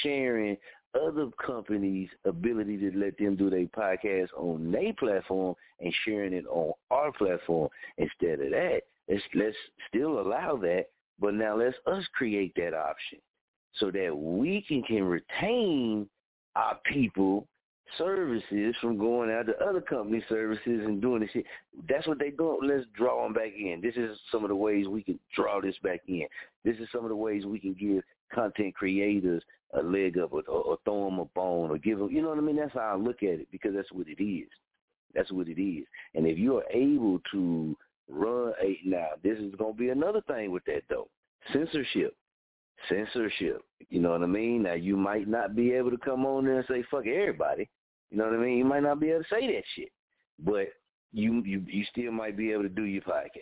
[0.03, 0.57] sharing
[0.95, 6.47] other companies' ability to let them do their podcast on their platform and sharing it
[6.47, 7.69] on our platform.
[7.99, 9.57] Instead of that, let's let's
[9.89, 10.87] still allow that,
[11.19, 13.19] but now let's us create that option
[13.75, 16.09] so that we can, can retain
[16.57, 17.47] our people
[17.99, 21.45] services from going out to other company services and doing this shit.
[21.89, 22.59] That's what they do.
[22.63, 23.81] Let's draw them back in.
[23.83, 26.27] This is some of the ways we can draw this back in.
[26.65, 29.43] This is some of the ways we can give content creators
[29.75, 32.39] a leg up or, or, throw them a bone or give them, you know what
[32.39, 32.57] I mean?
[32.57, 34.49] That's how I look at it because that's what it is.
[35.15, 35.87] That's what it is.
[36.15, 37.77] And if you are able to
[38.09, 41.09] run a now, this is gonna be another thing with that though.
[41.53, 42.17] Censorship.
[42.89, 43.63] Censorship.
[43.89, 44.65] You know what I mean?
[44.65, 47.69] Now you might not be able to come on there and say fuck everybody.
[48.11, 48.59] You know what I mean?
[48.59, 49.91] You might not be able to say that shit.
[50.39, 50.69] But
[51.13, 53.35] you you you still might be able to do your podcast.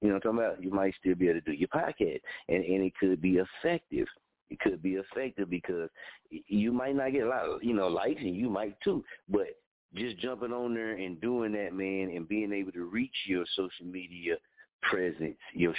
[0.00, 0.62] You know what I'm talking about?
[0.62, 2.20] You might still be able to do your podcast.
[2.48, 4.06] And and it could be effective.
[4.50, 5.90] It could be effective because
[6.30, 9.04] you might not get a lot of, you know, likes and you might too.
[9.28, 9.48] But
[9.94, 13.86] just jumping on there and doing that, man, and being able to reach your social
[13.86, 14.36] media
[14.82, 15.74] presence, your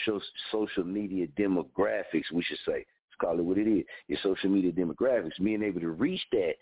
[0.52, 2.86] social media demographics, we should say.
[2.86, 3.86] Let's call it what it is.
[4.08, 6.56] Your social media demographics, being able to reach that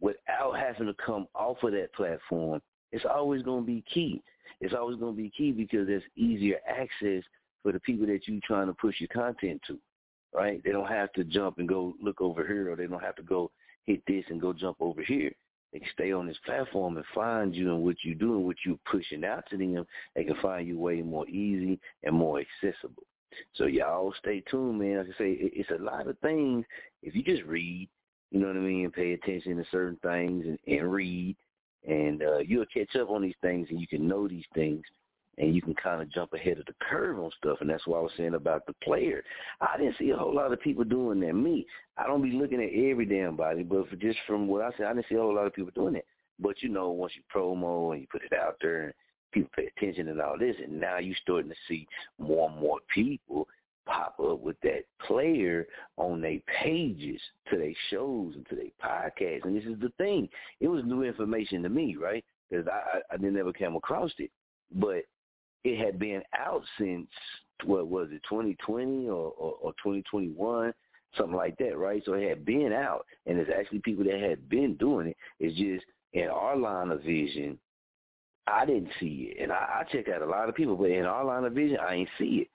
[0.00, 2.60] without having to come off of that platform,
[2.92, 4.22] it's always going to be key.
[4.60, 7.22] It's always going to be key because it's easier access
[7.62, 9.78] for the people that you're trying to push your content to,
[10.34, 10.62] right?
[10.62, 13.22] They don't have to jump and go look over here or they don't have to
[13.22, 13.50] go
[13.86, 15.32] hit this and go jump over here.
[15.72, 18.78] They can stay on this platform and find you and what you're doing, what you're
[18.90, 19.86] pushing out to them.
[20.14, 23.04] They can find you way more easy and more accessible.
[23.54, 24.98] So y'all stay tuned, man.
[24.98, 26.64] Like I say, it's a lot of things.
[27.02, 27.88] If you just read,
[28.32, 31.36] you know what I mean, and pay attention to certain things and, and read,
[31.86, 34.82] and uh, you'll catch up on these things and you can know these things
[35.40, 37.58] and you can kind of jump ahead of the curve on stuff.
[37.60, 39.24] And that's what I was saying about the player.
[39.60, 41.32] I didn't see a whole lot of people doing that.
[41.32, 41.66] Me,
[41.96, 44.86] I don't be looking at every damn body, but for just from what I said,
[44.86, 46.06] I didn't see a whole lot of people doing it.
[46.38, 48.94] But you know, once you promo and you put it out there and
[49.32, 51.86] people pay attention and all this, and now you're starting to see
[52.18, 53.48] more and more people
[53.86, 55.66] pop up with that player
[55.96, 57.20] on their pages
[57.50, 59.44] to their shows and to their podcasts.
[59.44, 60.28] And this is the thing.
[60.60, 62.24] It was new information to me, right?
[62.50, 64.30] Because I, I didn't ever come across it.
[64.72, 65.04] But
[65.64, 67.08] it had been out since
[67.64, 70.72] what was it 2020 or, or, or 2021
[71.16, 72.02] something like that right?
[72.04, 75.16] So it had been out and it's actually people that had been doing it.
[75.38, 77.58] It's just in our line of vision
[78.46, 79.42] i didn't see it.
[79.42, 81.78] And i, I checked out a lot of people but in our line of vision
[81.80, 82.48] i ain't see it.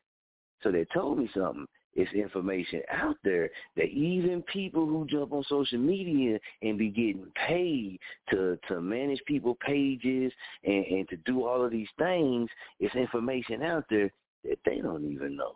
[0.64, 5.44] So they told me something it's information out there that even people who jump on
[5.48, 10.32] social media and be getting paid to to manage people pages
[10.64, 14.12] and, and to do all of these things, it's information out there
[14.44, 15.54] that they don't even know.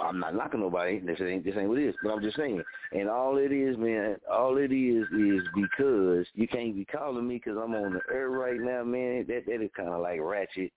[0.00, 1.00] I'm not knocking nobody.
[1.00, 1.94] This ain't this ain't what it is.
[2.02, 2.62] But I'm just saying.
[2.92, 7.34] And all it is, man, all it is is because you can't be calling me
[7.34, 9.26] because I'm on the air right now, man.
[9.28, 10.72] That that is kind of like ratchet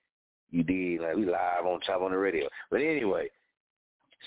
[0.52, 2.48] you did like we live on top on the Radio.
[2.70, 3.30] But anyway,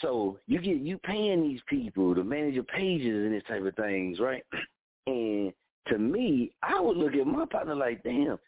[0.03, 3.75] so you get you paying these people to manage your pages and this type of
[3.77, 4.45] things, right?
[5.07, 5.53] And
[5.89, 8.39] to me, I would look at my partner like, damn,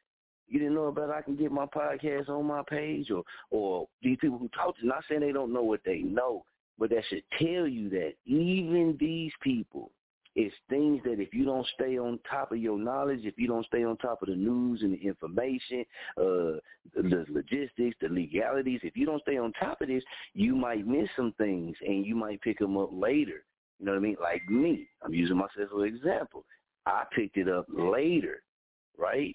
[0.49, 4.17] you didn't know about I can get my podcast on my page or or these
[4.23, 6.45] people who talk to not saying they don't know what they know,
[6.79, 9.91] but that should tell you that even these people
[10.37, 13.65] it's things that if you don't stay on top of your knowledge, if you don't
[13.65, 15.83] stay on top of the news and the information,
[16.19, 16.61] uh,
[16.95, 20.03] the logistics, the legalities, if you don't stay on top of this,
[20.35, 23.45] you might miss some things and you might pick them up later.
[23.79, 24.17] You know what I mean?
[24.21, 26.45] Like me, I'm using myself as an example.
[26.85, 28.43] I picked it up later,
[28.99, 29.35] right?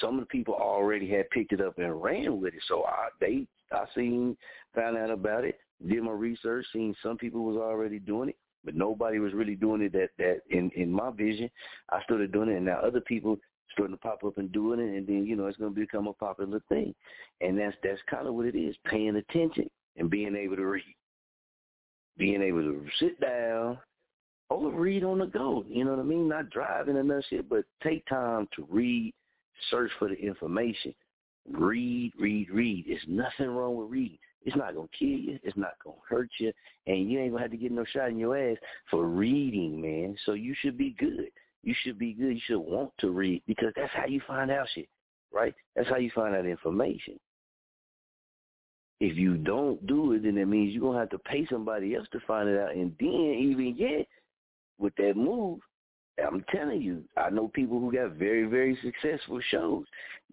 [0.00, 3.08] Some of the people already had picked it up and ran with it, so I
[3.20, 4.36] they I seen
[4.76, 8.36] found out about it, did my research, seen some people was already doing it
[8.66, 11.48] but nobody was really doing it that that in in my vision.
[11.88, 13.38] I started doing it, and now other people
[13.72, 16.08] starting to pop up and doing it, and then you know it's going to become
[16.08, 16.94] a popular thing,
[17.40, 20.96] and that's that's kind of what it is: paying attention and being able to read,
[22.18, 23.78] being able to sit down
[24.50, 25.64] or read on the go.
[25.68, 26.28] You know what I mean?
[26.28, 29.14] Not driving and that shit, but take time to read,
[29.70, 30.92] search for the information.
[31.48, 32.84] Read, read, read.
[32.88, 34.18] There's nothing wrong with reading.
[34.46, 35.40] It's not gonna kill you.
[35.42, 36.52] It's not gonna hurt you,
[36.86, 38.56] and you ain't gonna have to get no shot in your ass
[38.90, 40.16] for reading, man.
[40.24, 41.30] So you should be good.
[41.64, 42.34] You should be good.
[42.34, 44.88] You should want to read because that's how you find out shit,
[45.32, 45.52] right?
[45.74, 47.18] That's how you find out information.
[49.00, 52.06] If you don't do it, then it means you're gonna have to pay somebody else
[52.12, 54.06] to find it out, and then even yet,
[54.78, 55.58] with that move,
[56.24, 59.84] I'm telling you, I know people who got very, very successful shows.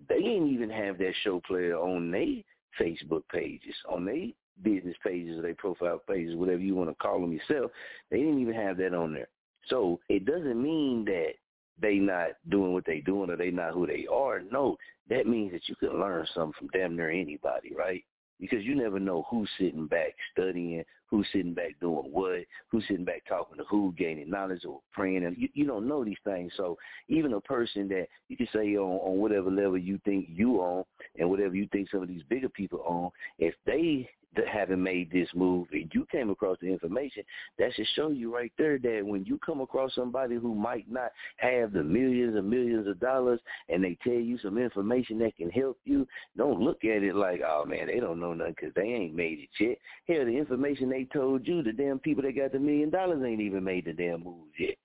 [0.07, 2.43] They ain't even have that show player on their
[2.80, 4.28] Facebook pages, on their
[4.61, 7.71] business pages or their profile pages, whatever you want to call them yourself.
[8.11, 9.28] They didn't even have that on there.
[9.67, 11.34] So it doesn't mean that
[11.82, 14.41] they not doing what they doing or they not who they are.
[14.51, 14.78] No,
[15.09, 18.03] that means that you can learn something from damn near anybody, right?
[18.39, 20.84] Because you never know who's sitting back studying,
[21.14, 22.39] who's sitting back doing what,
[22.70, 26.03] who's sitting back talking to who, gaining knowledge or praying, and you, you don't know
[26.03, 26.51] these things.
[26.57, 26.76] So
[27.07, 30.84] even a person that you can say on, on whatever level you think you on,
[31.20, 34.09] and whatever you think some of these bigger people on, if they
[34.51, 37.24] haven't made this move and you came across the information,
[37.59, 41.11] that should show you right there that when you come across somebody who might not
[41.38, 43.39] have the millions and millions of dollars
[43.70, 46.07] and they tell you some information that can help you,
[46.38, 49.39] don't look at it like, oh man, they don't know nothing because they ain't made
[49.39, 49.78] it yet.
[50.07, 53.41] Hell, the information they told you, the damn people that got the million dollars ain't
[53.41, 54.76] even made the damn moves yet.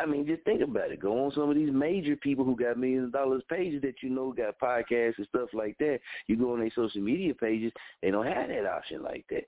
[0.00, 1.00] I mean, just think about it.
[1.00, 4.10] Go on some of these major people who got millions of dollars pages that you
[4.10, 5.98] know got podcasts and stuff like that.
[6.28, 9.44] You go on their social media pages, they don't have that option like that.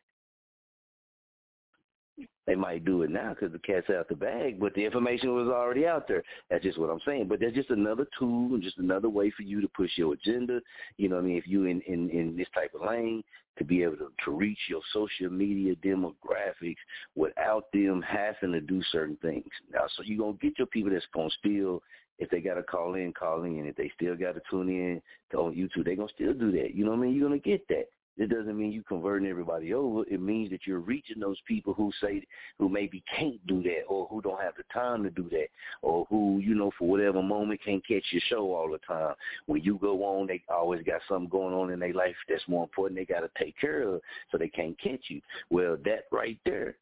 [2.47, 5.47] They might do it now because the cat's out the bag, but the information was
[5.47, 6.23] already out there.
[6.51, 7.29] That's just what I'm saying.
[7.29, 10.61] But that's just another tool and just another way for you to push your agenda.
[10.97, 11.37] You know what I mean?
[11.37, 13.23] If you in, in, in this type of lane,
[13.61, 16.77] to be able to, to reach your social media demographics
[17.15, 19.45] without them having to do certain things.
[19.71, 21.83] Now, so you're going to get your people that's going to still,
[22.19, 23.67] if they got to call in, call in.
[23.67, 26.51] If they still got to tune in to on YouTube, they're going to still do
[26.53, 26.75] that.
[26.75, 27.15] You know what I mean?
[27.15, 27.89] You're going to get that.
[28.17, 30.05] It doesn't mean you converting everybody over.
[30.11, 32.23] It means that you're reaching those people who say
[32.59, 35.49] who maybe can't do that or who don't have the time to do that
[35.81, 39.15] or who, you know, for whatever moment can't catch your show all the time.
[39.47, 42.65] When you go on, they always got something going on in their life that's more
[42.65, 45.23] important they gotta take care of so they can't catch you.
[45.49, 46.77] Well that right there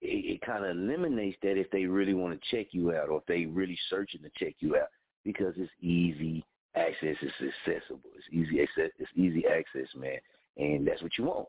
[0.00, 3.18] it, it kind of eliminates that if they really want to check you out or
[3.18, 4.88] if they really searching to check you out
[5.24, 6.44] because it's easy
[6.74, 10.18] access, it's accessible, it's easy access, it's easy access, man
[10.56, 11.48] and that's what you want.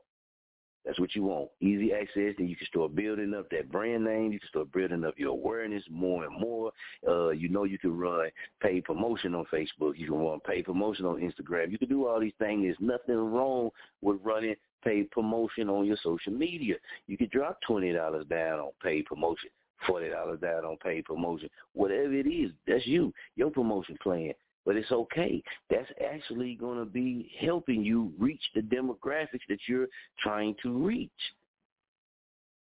[0.86, 1.50] That's what you want.
[1.62, 2.36] Easy access.
[2.38, 4.34] Then you can start building up that brand name.
[4.34, 6.72] You can start building up your awareness more and more.
[7.08, 8.30] Uh, you know you can run
[8.62, 9.98] paid promotion on Facebook.
[9.98, 11.72] You can run paid promotion on Instagram.
[11.72, 12.64] You can do all these things.
[12.64, 13.70] There's nothing wrong
[14.02, 16.76] with running paid promotion on your social media.
[17.08, 19.50] You can drop twenty dollars down on paid promotion,
[19.88, 21.50] forty dollars down on paid promotion.
[21.74, 23.14] Whatever it is, that's you.
[23.38, 24.34] Your promotion plan
[24.66, 25.44] but it's okay.
[25.70, 29.88] That's actually going to be helping you reach the demographics that you're
[30.20, 31.12] trying to reach.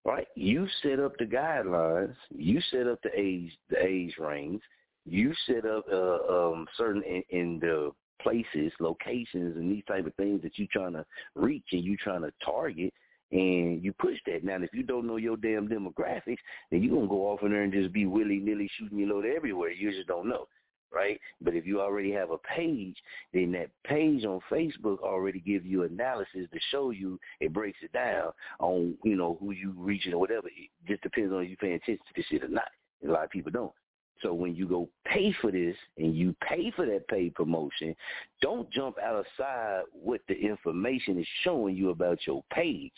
[0.06, 0.28] Right?
[0.36, 2.16] You set up the guidelines.
[2.30, 4.62] You set up the age, the age range.
[5.06, 7.92] You set up uh, um, certain in, in the
[8.22, 12.22] places, locations, and these type of things that you're trying to reach and you're trying
[12.22, 12.94] to target
[13.32, 14.44] and you push that.
[14.44, 16.38] Now, if you don't know your damn demographics,
[16.72, 19.26] then you're going to go off in there and just be willy-nilly shooting your load
[19.26, 19.72] everywhere.
[19.72, 20.48] You just don't know
[20.94, 21.20] right?
[21.42, 22.96] But if you already have a page,
[23.34, 27.92] then that page on Facebook already gives you analysis to show you, it breaks it
[27.94, 30.48] down on, you know, who you reaching or whatever.
[30.48, 32.70] It just depends on you paying attention to this shit or not.
[33.08, 33.74] A lot of people don't.
[34.22, 37.96] So when you go pay for this and you pay for that paid promotion,
[38.42, 42.94] don't jump outside what the information is showing you about your page.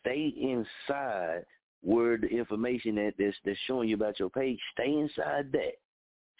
[0.00, 1.44] Stay inside
[1.82, 5.74] where the information that that's, that's showing you about your page, stay inside that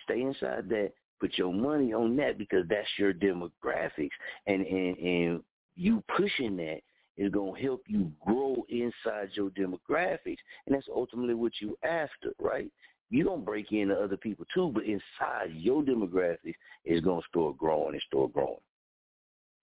[0.09, 0.93] stay inside that.
[1.21, 4.11] Put your money on that because that's your demographics,
[4.47, 5.43] and and and
[5.75, 6.81] you pushing that
[7.17, 12.33] is going to help you grow inside your demographics, and that's ultimately what you after,
[12.39, 12.71] right?
[13.11, 16.55] You're going to break into other people too, but inside your demographics
[16.85, 18.61] is going to start growing and start growing.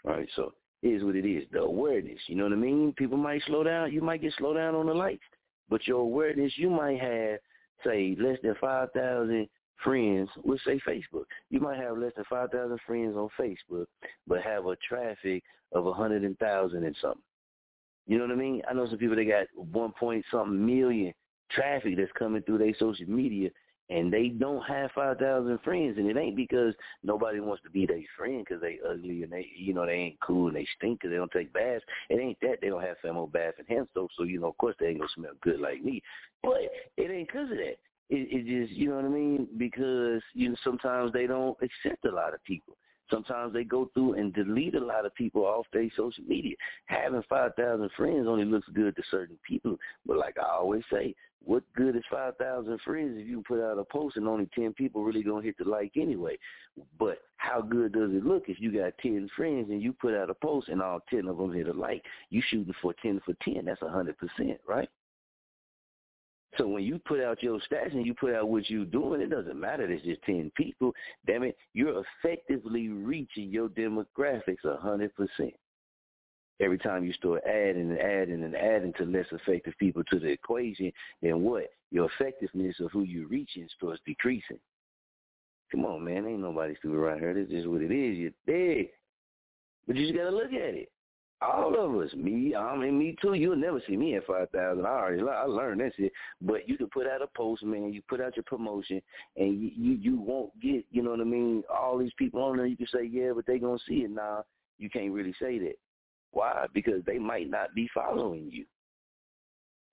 [0.03, 1.45] Right, so is what it is.
[1.51, 2.93] The awareness, you know what I mean?
[2.97, 3.91] People might slow down.
[3.91, 5.23] You might get slowed down on the lights,
[5.69, 7.39] but your awareness, you might have,
[7.83, 9.47] say, less than 5,000
[9.83, 11.25] friends, let's say Facebook.
[11.49, 13.85] You might have less than 5,000 friends on Facebook,
[14.27, 17.21] but have a traffic of a 100,000 and something.
[18.07, 18.61] You know what I mean?
[18.69, 21.13] I know some people that got one point something million
[21.51, 23.49] traffic that's coming through their social media,
[23.89, 26.73] and they don't have 5,000 friends, and it ain't because
[27.03, 30.19] nobody wants to be their friend because they ugly and they, you know, they ain't
[30.21, 31.83] cool and they stink because they don't take baths.
[32.09, 34.57] It ain't that they don't have thermal bath and hand soap, so you know, of
[34.57, 36.01] course they ain't gonna smell good like me.
[36.41, 36.57] But
[36.97, 37.77] it ain't because of that
[38.09, 42.05] it, it just you know what I mean because you know sometimes they don't accept
[42.05, 42.77] a lot of people.
[43.11, 46.55] Sometimes they go through and delete a lot of people off their social media.
[46.85, 51.15] Having five thousand friends only looks good to certain people, but like I always say,
[51.43, 54.73] what good is five thousand friends if you put out a post and only ten
[54.73, 56.37] people really gonna hit the like anyway?
[56.97, 60.31] But how good does it look if you got ten friends and you put out
[60.31, 62.03] a post and all ten of them hit a like?
[62.29, 63.65] You shooting for ten for ten.
[63.65, 64.89] That's a hundred percent, right?
[66.57, 69.29] So when you put out your stats and you put out what you're doing, it
[69.29, 69.87] doesn't matter.
[69.87, 70.93] There's just 10 people.
[71.27, 75.09] Damn it, you're effectively reaching your demographics 100%.
[76.61, 80.27] Every time you start adding and adding and adding to less effective people to the
[80.27, 80.91] equation,
[81.21, 81.65] then what?
[81.91, 84.59] Your effectiveness of who you're reaching starts decreasing.
[85.71, 86.25] Come on, man.
[86.25, 87.33] Ain't nobody stupid around here.
[87.33, 88.17] This is what it is.
[88.17, 88.87] You're dead.
[89.85, 90.89] But you just got to look at it.
[91.41, 93.33] All of us, me, I mean, me too.
[93.33, 94.85] You'll never see me at five thousand.
[94.85, 96.13] I already, I learned that shit.
[96.41, 97.91] But you can put out a post, man.
[97.93, 99.01] You put out your promotion,
[99.35, 101.63] and you, you, you won't get, you know what I mean.
[101.69, 104.45] All these people on there, you can say, yeah, but they gonna see it now.
[104.77, 105.75] You can't really say that.
[106.31, 106.67] Why?
[106.73, 108.65] Because they might not be following you.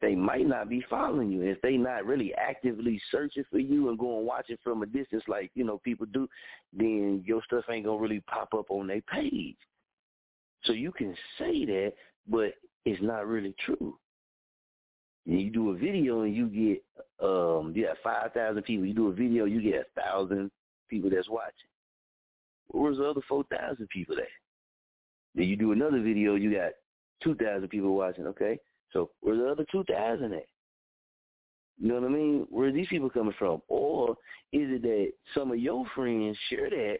[0.00, 1.42] They might not be following you.
[1.42, 5.50] If they not really actively searching for you and going watching from a distance like,
[5.54, 6.28] you know, people do,
[6.72, 9.56] then your stuff ain't gonna really pop up on their page.
[10.64, 11.94] So you can say that,
[12.28, 12.54] but
[12.84, 13.98] it's not really true.
[15.26, 16.84] And you do a video and you get
[17.24, 18.84] um you got five thousand people.
[18.86, 20.50] You do a video, you get a thousand
[20.88, 21.68] people that's watching.
[22.68, 24.24] Where's the other four thousand people at?
[25.34, 26.72] Then you do another video, you got
[27.22, 28.26] two thousand people watching.
[28.26, 28.58] Okay,
[28.92, 30.46] so where's the other two thousand at?
[31.78, 32.46] You know what I mean?
[32.50, 33.62] Where are these people coming from?
[33.68, 34.10] Or
[34.52, 36.98] is it that some of your friends share that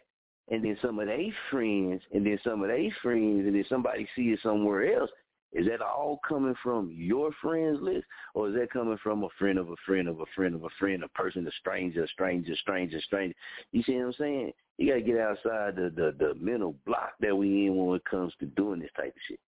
[0.52, 1.18] and then some of their
[1.50, 5.10] friends, and then some of their friends, and then somebody see it somewhere else.
[5.54, 9.58] Is that all coming from your friends list, or is that coming from a friend
[9.58, 12.54] of a friend of a friend of a friend, a person, a stranger, a stranger,
[12.56, 13.34] stranger, stranger?
[13.72, 14.52] You see what I'm saying?
[14.76, 18.04] You got to get outside the, the the mental block that we in when it
[18.04, 19.40] comes to doing this type of shit.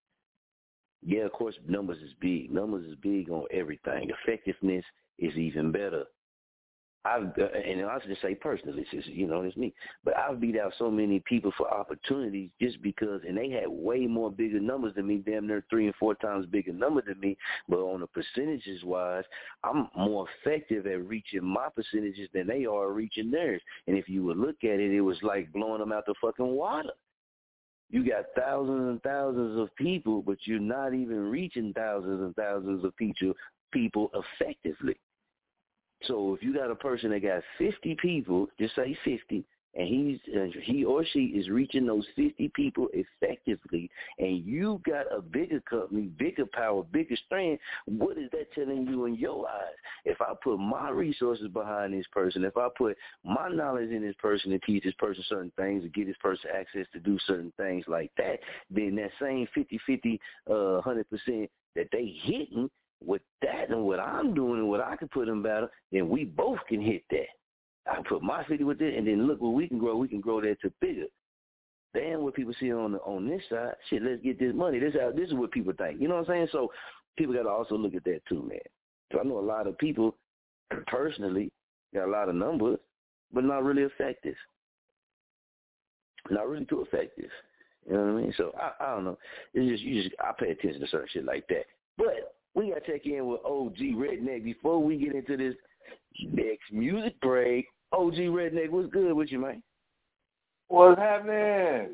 [1.02, 2.50] Yeah, of course, numbers is big.
[2.50, 4.10] Numbers is big on everything.
[4.22, 4.84] Effectiveness
[5.18, 6.04] is even better.
[7.06, 9.74] I've uh, and I'll just say personally, it's you know, it's me.
[10.04, 14.06] But I've beat out so many people for opportunities just because, and they had way
[14.06, 17.36] more bigger numbers than me, damn near three and four times bigger number than me.
[17.68, 19.24] But on the percentages wise,
[19.64, 23.60] I'm more effective at reaching my percentages than they are reaching theirs.
[23.86, 26.46] And if you would look at it, it was like blowing them out the fucking
[26.46, 26.90] water.
[27.90, 32.82] You got thousands and thousands of people, but you're not even reaching thousands and thousands
[32.82, 33.34] of people
[33.72, 34.96] people effectively.
[36.06, 39.44] So if you got a person that got 50 people, just say 50,
[39.76, 45.06] and he's uh, he or she is reaching those 50 people effectively, and you got
[45.12, 49.74] a bigger company, bigger power, bigger strength, what is that telling you in your eyes?
[50.04, 54.16] If I put my resources behind this person, if I put my knowledge in this
[54.20, 57.52] person to teach this person certain things to get this person access to do certain
[57.56, 58.38] things like that,
[58.70, 62.70] then that same 50, 50, uh, 100% that they hitting
[63.02, 66.24] with that and what I'm doing and what I can put in battle, then we
[66.24, 67.26] both can hit that.
[67.90, 69.96] I can put my 50 with it, and then look what we can grow.
[69.96, 71.06] We can grow that to bigger.
[71.92, 74.78] Then what people see on the, on this side, shit, let's get this money.
[74.78, 76.00] This how this is what people think.
[76.00, 76.48] You know what I'm saying?
[76.50, 76.72] So
[77.16, 78.58] people got to also look at that too, man.
[79.12, 80.16] So I know a lot of people
[80.86, 81.52] personally
[81.94, 82.78] got a lot of numbers,
[83.32, 84.34] but not really effective.
[86.30, 87.30] Not really too effective.
[87.86, 88.34] You know what I mean?
[88.36, 89.18] So I, I don't know.
[89.52, 91.66] It's just you just I pay attention to certain shit like that.
[91.96, 95.54] But we got to check in with OG Redneck before we get into this
[96.32, 97.66] next music break.
[97.92, 99.62] OG Redneck, what's good with you, man?
[100.68, 101.90] What's happening?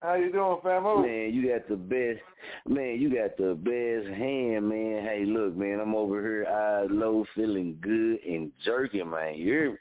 [0.00, 1.00] How you doing, famo?
[1.00, 2.20] Man, you got the best.
[2.68, 5.02] Man, you got the best hand, man.
[5.02, 9.36] Hey, look, man, I'm over here, eyes low, feeling good and jerking, man.
[9.36, 9.78] You hear me?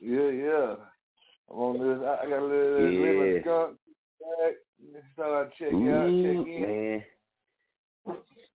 [0.00, 0.74] Yeah, yeah.
[1.50, 2.06] I'm on this.
[2.06, 3.00] I, I got a little, yeah.
[3.00, 3.76] little skunk.
[5.16, 6.62] Thought I'd check you out, check in.
[6.62, 7.04] Man,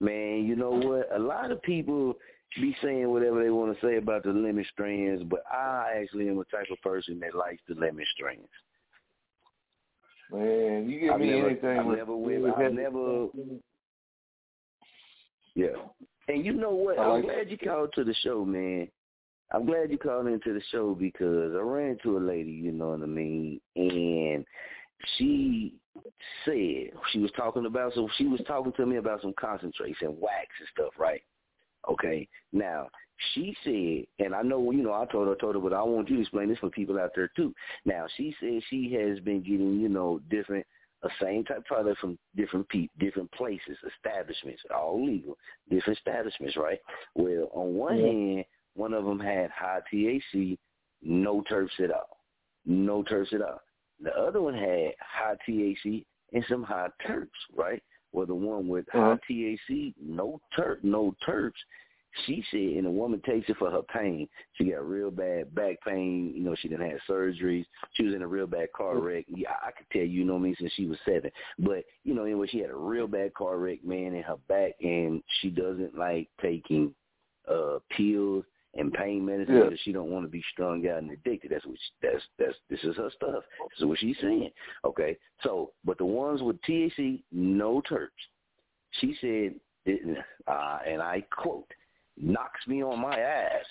[0.03, 1.09] man, you know what?
[1.15, 2.15] A lot of people
[2.61, 6.39] be saying whatever they want to say about the lemon strands, but I actually am
[6.39, 8.47] a type of person that likes the lemon strands.
[10.31, 11.79] Man, you give I've me never, anything.
[11.79, 13.27] I've never, with I've never,
[15.55, 15.67] yeah.
[16.27, 16.99] And you know what?
[16.99, 18.87] I I'm glad you called to the show, man.
[19.51, 22.89] I'm glad you called into the show because I ran into a lady, you know
[22.89, 24.45] what I mean, and
[25.17, 25.75] she
[26.45, 30.19] said she was talking about so she was talking to me about some concentrates and
[30.19, 31.21] wax and stuff, right?
[31.89, 32.27] Okay.
[32.51, 32.87] Now
[33.33, 35.83] she said, and I know you know I told her, I told her, but I
[35.83, 37.53] want you to explain this for people out there too.
[37.85, 40.65] Now she said she has been getting you know different
[41.01, 45.37] the same type product from different pe- different places, establishments, all legal,
[45.69, 46.79] different establishments, right?
[47.15, 48.05] Well, on one Yeah.
[48.07, 50.57] hand, one of them had high THC,
[51.01, 52.19] no terps at all,
[52.65, 53.61] no terps at all.
[54.01, 57.81] The other one had high THC and some high terps, right?
[58.11, 59.15] Well, the one with Uh-huh.
[59.15, 61.53] high THC, no terp, no terps.
[62.25, 64.29] She said, and the woman takes it for her pain.
[64.53, 66.31] She got real bad back pain.
[66.35, 67.65] You know, she done had surgeries.
[67.93, 69.25] She was in a real bad car wreck.
[69.27, 71.31] Yeah, I could tell you, you know what I mean, since she was seven.
[71.57, 74.73] But you know, anyway, she had a real bad car wreck, man, in her back,
[74.79, 76.93] and she doesn't like taking
[77.49, 78.45] uh pills
[78.75, 79.63] and pain medicine Yeah.
[79.65, 81.51] because she don't want to be strung out and addicted.
[81.51, 83.43] That's what she, that's that's this is her stuff.
[83.69, 84.51] This is what she's saying.
[84.85, 88.09] Okay, so but the ones with THC, no terps.
[88.99, 89.55] She said,
[89.85, 90.17] it,
[90.47, 91.71] uh, and I quote,
[92.17, 93.65] knocks me on my ass.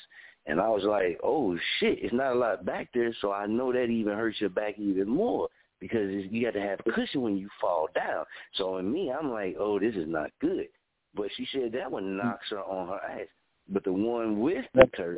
[0.46, 3.72] And I was like, oh shit, it's not a lot back there, so I know
[3.72, 5.48] that even hurts your back even more
[5.78, 8.24] because you got to have cushion when you fall down.
[8.54, 10.66] So in me, I'm like, oh, this is not good.
[11.14, 13.28] But she said that one knocks her on her ass.
[13.72, 15.16] But the one with the terps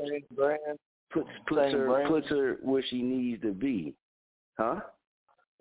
[1.11, 2.09] puts puts her brand.
[2.09, 3.94] puts her where she needs to be,
[4.57, 4.80] huh?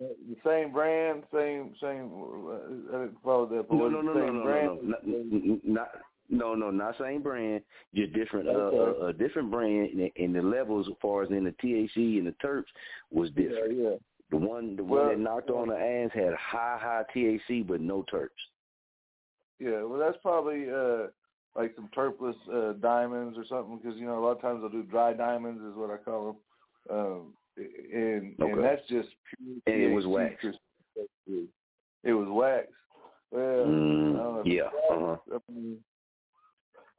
[0.00, 2.10] The same brand, same same.
[2.12, 3.70] Uh, I didn't follow that.
[3.70, 4.66] No, no, no, no, no, brand?
[4.66, 5.88] no, no, n- n- not.
[6.30, 7.62] No, no, not same brand.
[7.94, 9.00] Just different, uh, Okay.
[9.02, 12.26] uh, a different brand, and, and the levels as far as in the THC and
[12.26, 12.64] the Terps
[13.10, 13.76] was different.
[13.76, 13.96] Yeah, yeah.
[14.30, 17.82] The one, the Well, one that knocked on the ass had high, high THC, but
[17.82, 18.30] no Terps.
[19.58, 21.08] Yeah, well, that's probably uh
[21.56, 24.70] like some terpless uh, diamonds or something because you know a lot of times they'll
[24.70, 26.38] do dry diamonds is what I call
[26.88, 28.52] them, um, and Okay.
[28.52, 29.56] and that's just pure.
[29.66, 30.44] And it was wax.
[32.04, 32.68] It was wax.
[33.30, 35.16] Well, Mm, I don't know yeah, uh-huh.
[35.32, 35.78] I mean,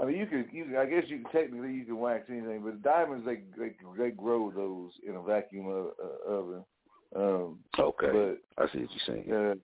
[0.01, 2.81] I mean, you could, you, I guess you can technically you can wax anything, but
[2.81, 6.65] diamonds they they, they grow those in a vacuum uh, oven.
[7.15, 9.31] Um, Okay, but I see what you're saying.
[9.31, 9.55] uh,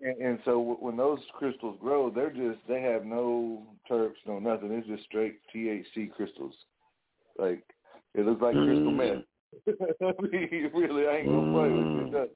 [0.00, 4.38] and, and so w- when those crystals grow, they're just they have no terps, no
[4.38, 4.72] nothing.
[4.72, 6.54] It's just straight THC crystals.
[7.38, 7.62] Like
[8.14, 8.96] it looks like crystal Mm.
[8.96, 9.24] meth.
[10.00, 12.00] I mean, really, I ain't gonna play with Mm.
[12.06, 12.32] it, but-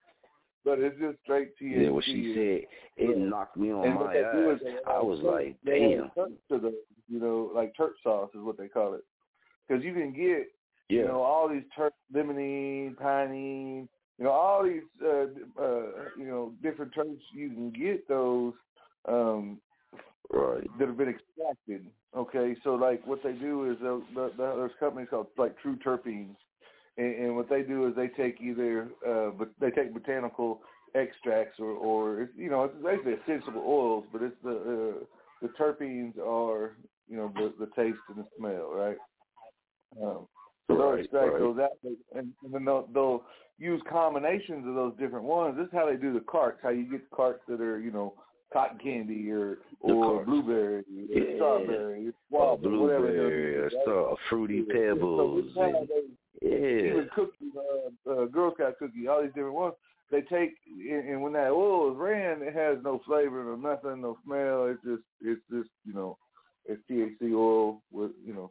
[0.62, 1.84] but it's just straight THC.
[1.84, 2.66] Yeah, what she said,
[2.98, 4.60] it knocked me on And my ass.
[4.86, 6.10] I was like, damn.
[6.14, 6.74] To the,
[7.08, 9.02] you know, like terp sauce is what they call it,
[9.66, 10.48] because you can get
[10.90, 11.00] Yeah.
[11.02, 13.88] you know, all these Turk limonene, pinene,
[14.20, 15.26] you know, all these, uh,
[15.60, 15.80] uh,
[16.18, 17.18] you know, different terps.
[17.34, 18.52] You can get those
[19.08, 19.60] um,
[20.30, 21.86] right that have been extracted.
[22.14, 25.76] Okay, so like what they do is they'll- the, the, there's companies called like True
[25.76, 26.36] Terpenes,
[26.98, 30.60] and, and what they do is they take either, uh, but they take botanical
[30.94, 34.50] extracts or, or it's, you know, it's basically essential oils, but it's the
[35.00, 35.04] uh,
[35.40, 36.76] the terpenes are,
[37.08, 38.98] you know, the the taste and the smell, right?
[41.28, 41.70] Right, those out,
[42.14, 43.24] and, and then they'll, they'll
[43.58, 45.56] use combinations of those different ones.
[45.56, 46.58] This is how they do the carts.
[46.62, 48.14] How you get carts that are, you know,
[48.52, 50.28] cotton candy or The or carts.
[50.28, 50.84] blueberry, or
[51.18, 51.34] Yeah.
[51.36, 53.06] strawberry, Or waffle, whatever.
[53.06, 53.72] they'll blueberry or right?
[53.82, 55.44] stuff, fruity pebbles.
[55.54, 56.90] So and- they, yeah.
[56.92, 57.52] even cookies,
[58.06, 59.74] uh, uh, Girl Scout cookie, all these different ones.
[60.10, 64.00] They take and, and when that oil is ran, it has no flavor, no nothing,
[64.00, 64.66] no smell.
[64.66, 66.18] It's just it's just you know,
[66.66, 68.50] it's THC oil with you know.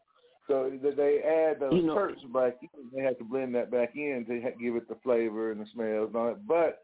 [0.50, 2.90] So they add those You know- terps back in.
[2.92, 6.06] They have to blend that back in to give it the flavor and the smell
[6.06, 6.48] and all that.
[6.48, 6.84] But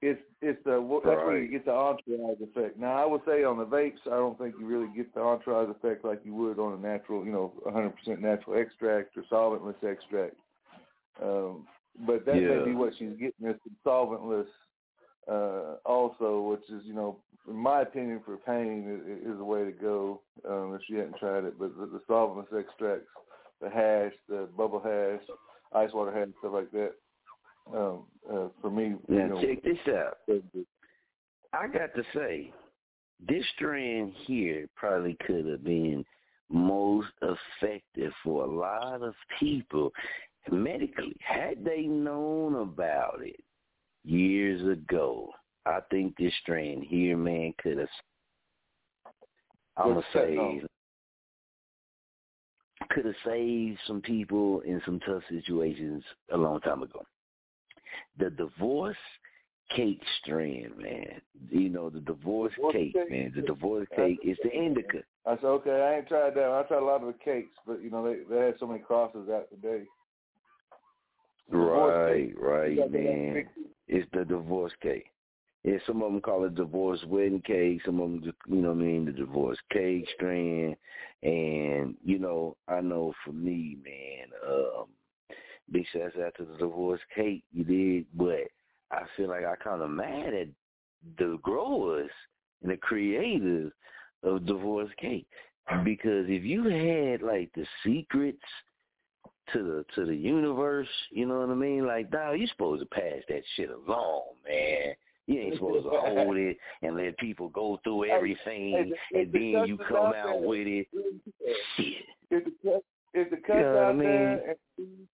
[0.00, 2.78] it's it's the that's where you get the entourage effect.
[2.78, 5.68] Now I would say on the vapes, I don't think you really get the entourage
[5.68, 10.36] effect like you would on a natural, you know, 100% natural extract or solventless extract.
[11.22, 11.68] Um,
[12.06, 14.48] but that may be what she's getting is some solventless
[15.30, 17.18] uh, also, which is, you know,
[17.48, 21.18] in my opinion, for pain is, is the way to go um, if you hadn't
[21.18, 21.58] tried it.
[21.58, 23.08] But the, the solventless extracts,
[23.60, 25.26] the hash, the bubble hash,
[25.74, 26.92] ice water hash, stuff like that.
[27.74, 30.18] Um, uh, for me, Now you know, check this out.
[31.52, 32.52] I got to say,
[33.28, 36.04] this strand here probably could have been
[36.50, 39.92] most effective for a lot of people
[40.50, 41.16] medically.
[41.20, 43.40] Had they known about it
[44.04, 45.30] years ago,
[45.66, 47.88] I think this strain here, man, could have.
[49.76, 50.62] I'm gonna say
[52.90, 57.02] could have saved some people in some tough situations a long time ago.
[58.18, 58.96] The divorce
[59.74, 61.20] cake strand, man.
[61.48, 63.10] You know, the divorce, Divorce cake, cake?
[63.10, 63.32] man.
[63.34, 64.98] The divorce cake is the indica.
[65.26, 66.48] I said, okay, I ain't tried that.
[66.48, 66.58] one.
[66.58, 68.80] I tried a lot of the cakes, but you know, they they had so many
[68.80, 69.84] crosses out today.
[71.50, 73.48] Right, right, You got the man.
[73.88, 75.06] It's the divorce cake.
[75.64, 77.82] Yeah, some of them call it divorce wedding cake.
[77.84, 80.76] Some of them, you know what I mean, the divorce cake strand.
[81.22, 84.86] And, you know, I know for me, man, um,
[85.70, 88.48] big shouts out to the divorce cake you did, but
[88.90, 90.48] I feel like I kind of mad at
[91.18, 92.10] the growers
[92.62, 93.72] and the creators
[94.24, 95.26] of divorce cake
[95.84, 98.42] because if you had like the secrets
[99.52, 101.86] to the to the universe, you know what I mean?
[101.86, 104.94] Like, dog, you supposed to pass that shit along, man.
[105.26, 109.38] You ain't supposed to hold it and let people go through everything, the- and the
[109.54, 110.86] then you come out out with it.
[111.76, 112.04] Shit.
[112.30, 112.82] If the
[113.14, 114.40] if the cuts You know I out there mean?
[114.48, 114.58] and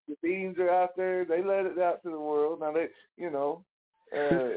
[0.07, 2.59] the beans are out there, they let it out to the world.
[2.59, 3.63] Now they, you know,
[4.15, 4.49] uh,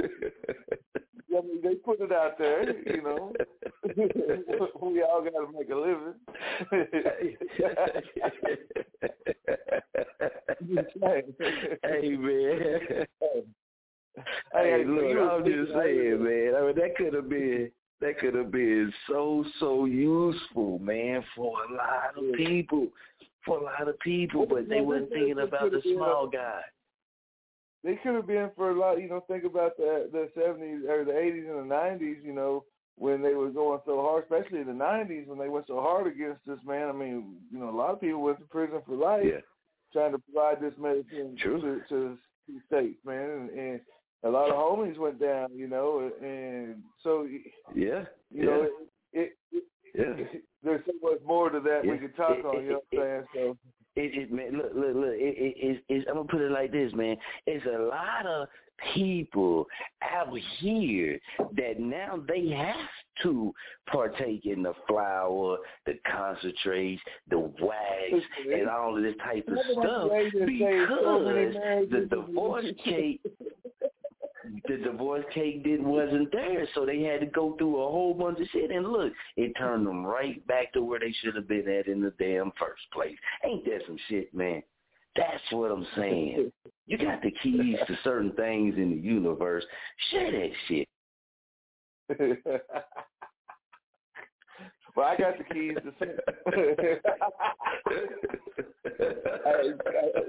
[1.37, 2.62] I mean, they put it out there.
[2.87, 3.33] You know,
[4.83, 6.14] we all got to make a living.
[11.82, 13.07] hey man.
[13.20, 13.42] Hey,
[14.53, 16.55] Hey, look, I'm just saying, man.
[16.57, 17.70] I mean, that could have been
[18.01, 22.88] that could have been so so useful, man, for a lot of people,
[23.44, 26.62] for a lot of people, but they weren't thinking about the small guy.
[27.84, 29.01] they could have been for a lot.
[29.01, 32.18] You know, think about the the seventies or the eighties and the nineties.
[32.24, 32.64] You know,
[33.01, 36.07] when they were going so hard, especially in the nineties when they went so hard
[36.07, 36.86] against this man.
[36.88, 39.40] I mean, you know, a lot of people went to prison for life Yeah.
[39.90, 41.61] trying to provide this medicine True.
[41.62, 43.80] to, to the states, man, and, and
[44.24, 45.48] a lot of homies went down.
[45.57, 47.26] You know, and so
[47.74, 48.05] Yeah.
[48.30, 48.68] you know,
[49.14, 49.22] yeah.
[49.22, 50.24] it, it, Yeah.
[50.24, 51.96] it there's so much more to that we Yeah.
[52.03, 52.62] could talk on.
[52.62, 53.26] You know what I'm saying?
[53.34, 53.57] So.
[53.96, 55.14] It, it man, look, look, look.
[55.14, 57.16] It, it, it, it's, I'm gonna put it like this, man.
[57.46, 58.46] It's a lot of
[58.95, 59.66] people
[60.03, 61.18] out here
[61.57, 62.76] that now they have
[63.22, 63.53] to
[63.87, 70.11] partake in the flour, the concentrates, the wax, and all of this type of stuff
[70.47, 70.89] because
[71.91, 73.20] the divorce cake.
[74.66, 78.41] The divorce cake didn't wasn't there, so they had to go through a whole bunch
[78.41, 78.70] of shit.
[78.70, 82.01] And look, it turned them right back to where they should have been at in
[82.01, 83.16] the damn first place.
[83.45, 84.62] Ain't that some shit, man?
[85.17, 86.53] That's what I'm saying.
[86.87, 89.65] You got the keys to certain things in the universe.
[90.11, 90.89] Share that shit.
[94.97, 96.07] well, I got the keys to.
[99.47, 99.72] I,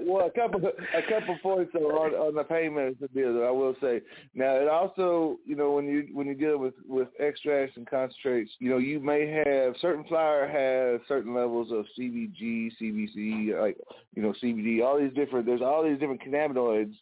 [0.00, 3.44] well, a couple, a couple points on, on the payment of the deal.
[3.44, 4.00] I will say.
[4.34, 8.50] Now, it also, you know, when you when you deal with with extracts and concentrates,
[8.58, 13.76] you know, you may have certain flour has certain levels of CBG, CBC, like
[14.14, 14.84] you know, CBD.
[14.84, 15.46] All these different.
[15.46, 16.94] There's all these different cannabinoids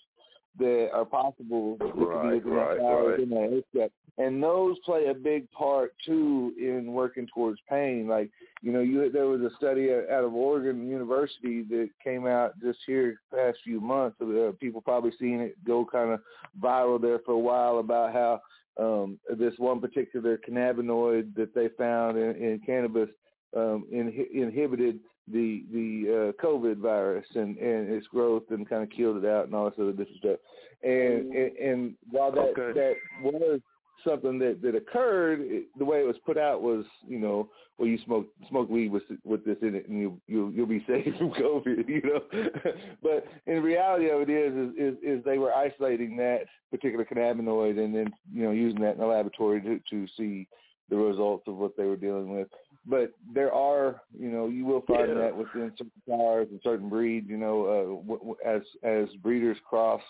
[0.61, 3.07] that are possible that Right, right, right.
[3.07, 3.93] within that extract.
[4.19, 8.07] And those play a big part too in working towards pain.
[8.07, 8.31] Like
[8.63, 12.79] you know, you there was a study out of Oregon University that came out just
[12.87, 14.17] here past few months.
[14.21, 16.21] Uh, people probably seen it go kind of
[16.61, 18.41] viral there for a while about how
[18.79, 23.09] um, this one particular cannabinoid that they found in, in cannabis
[23.57, 25.01] um, inhi- inhibited
[25.33, 29.47] the the uh, COVID virus and, and its growth and kind of killed it out
[29.47, 30.39] and all this other different stuff.
[30.83, 32.73] And and, and while that Okay.
[32.79, 33.61] that was
[34.05, 37.89] something that that occurred, it, the way it was put out was you know well
[37.89, 41.15] you smoke smoke weed with with this in it and you you you'll be safe
[41.19, 42.21] from COVID you know.
[43.03, 47.83] but in reality of it is, is is is they were isolating that particular cannabinoid
[47.83, 50.47] and then you know using that in the laboratory to to see
[50.89, 52.49] the results of what they were dealing with.
[52.87, 55.15] But there are, you know, you will find Yeah.
[55.15, 59.59] that within certain flowers and certain breeds, you know, uh, w- w- as as breeders
[59.69, 60.03] cross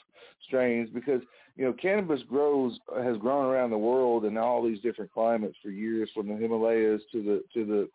[0.47, 1.21] strains, because
[1.57, 5.71] you know, cannabis grows has grown around the world in all these different climates for
[5.71, 7.89] years, from the Himalayas to the to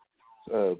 [0.50, 0.74] the uh,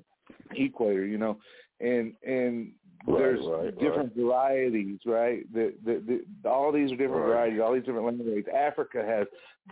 [0.54, 1.38] equator, you know,
[1.80, 2.72] and and
[3.06, 5.52] Right, there's right, different varieties, right?
[5.52, 7.28] The, the, the, all these are different Right.
[7.28, 8.52] varieties, all these different land races.
[8.54, 9.26] Africa has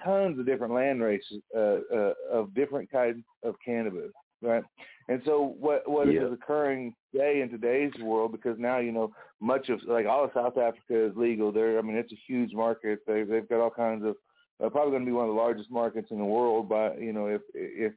[0.04, 4.12] tons of different land races uh, uh, of different kinds of cannabis,
[4.42, 4.62] right?
[5.08, 6.26] And so what what Yeah.
[6.26, 8.32] is occurring today in today's world?
[8.32, 11.52] Because now you know much of like all of South Africa is legal.
[11.52, 13.00] There, I mean, it's a huge market.
[13.06, 14.16] They they've got all kinds of
[14.62, 16.68] uh, probably going to be one of the largest markets in the world.
[16.68, 17.92] By you know if if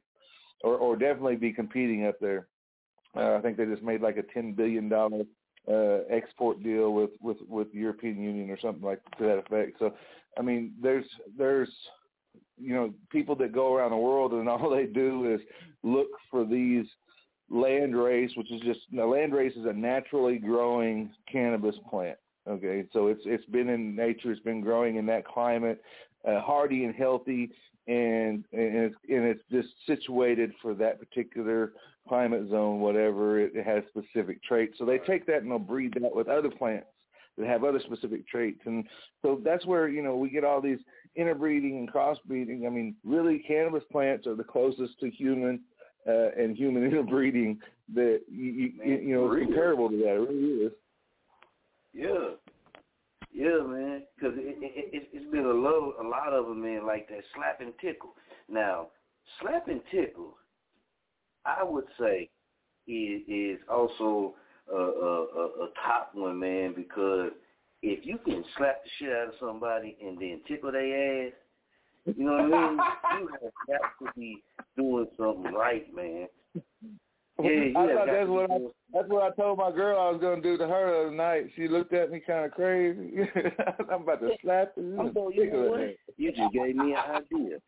[0.64, 2.48] or or definitely be competing up there.
[3.18, 5.22] Uh, I think they just made like a ten billion dollar
[5.68, 9.78] uh, export deal with with with the European Union or something like to that effect.
[9.78, 9.94] So,
[10.38, 11.04] I mean, there's
[11.36, 11.70] there's
[12.56, 15.40] you know people that go around the world and all they do is
[15.82, 16.86] look for these
[17.50, 22.18] land race, which is just the land race is a naturally growing cannabis plant.
[22.48, 25.82] Okay, so it's it's been in nature, it's been growing in that climate,
[26.26, 27.50] uh, hardy and healthy,
[27.88, 31.72] and and it's and it's just situated for that particular
[32.06, 34.74] climate zone, whatever it, has specific traits.
[34.78, 36.86] So they take that and they'll breed that with other plants
[37.36, 38.84] that have other specific traits, and
[39.22, 40.80] so that's where you know we get all these
[41.16, 42.66] interbreeding and crossbreeding.
[42.66, 45.60] I mean, really, cannabis plants are the closest to human
[46.06, 47.58] uh, and human interbreeding
[47.94, 50.14] that you, you, you know is comparable to that.
[50.14, 50.72] It really is.
[51.94, 52.34] Yeah,
[53.32, 53.97] yeah, man.
[54.18, 57.22] Because it, it, it, it's been a lot, a lot of them, man, like that
[57.34, 58.14] slap and tickle.
[58.48, 58.88] Now,
[59.40, 60.36] slap and tickle,
[61.44, 62.30] I would say,
[62.86, 64.34] is, is also
[64.72, 66.74] a, a, a, a top one, man.
[66.74, 67.30] Because
[67.82, 71.32] if you can slap the shit out of somebody and then tickle their ass,
[72.16, 72.78] you know what I mean?
[73.20, 74.42] you have got to be
[74.76, 76.26] doing something right, man.
[77.42, 78.58] Yeah, you I thought that's what I,
[78.92, 81.46] that's what I told my girl I was gonna do to her the other night.
[81.56, 83.12] She looked at me kind of crazy.
[83.90, 84.96] I'm about to slap her.
[84.98, 85.96] I'm going, you know what?
[86.16, 87.58] You just gave me an idea.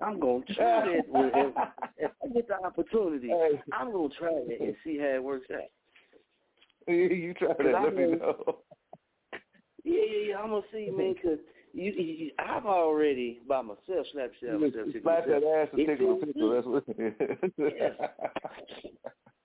[0.00, 1.04] I'm going to try that.
[1.06, 1.54] If,
[1.98, 3.30] if I get the opportunity,
[3.72, 5.68] I'm going to try it and see how it works out.
[6.92, 7.74] you try Cause that.
[7.76, 8.58] I Let me know- know.
[9.84, 10.36] Yeah, yeah, yeah.
[10.38, 11.38] I'm to see, man, because
[11.72, 14.86] you, you, I've already, by myself, slapped shit out You myself.
[14.86, 16.52] tickle slap that ass and tickle the pickle.
[16.54, 17.16] That's what it
[17.60, 18.90] is.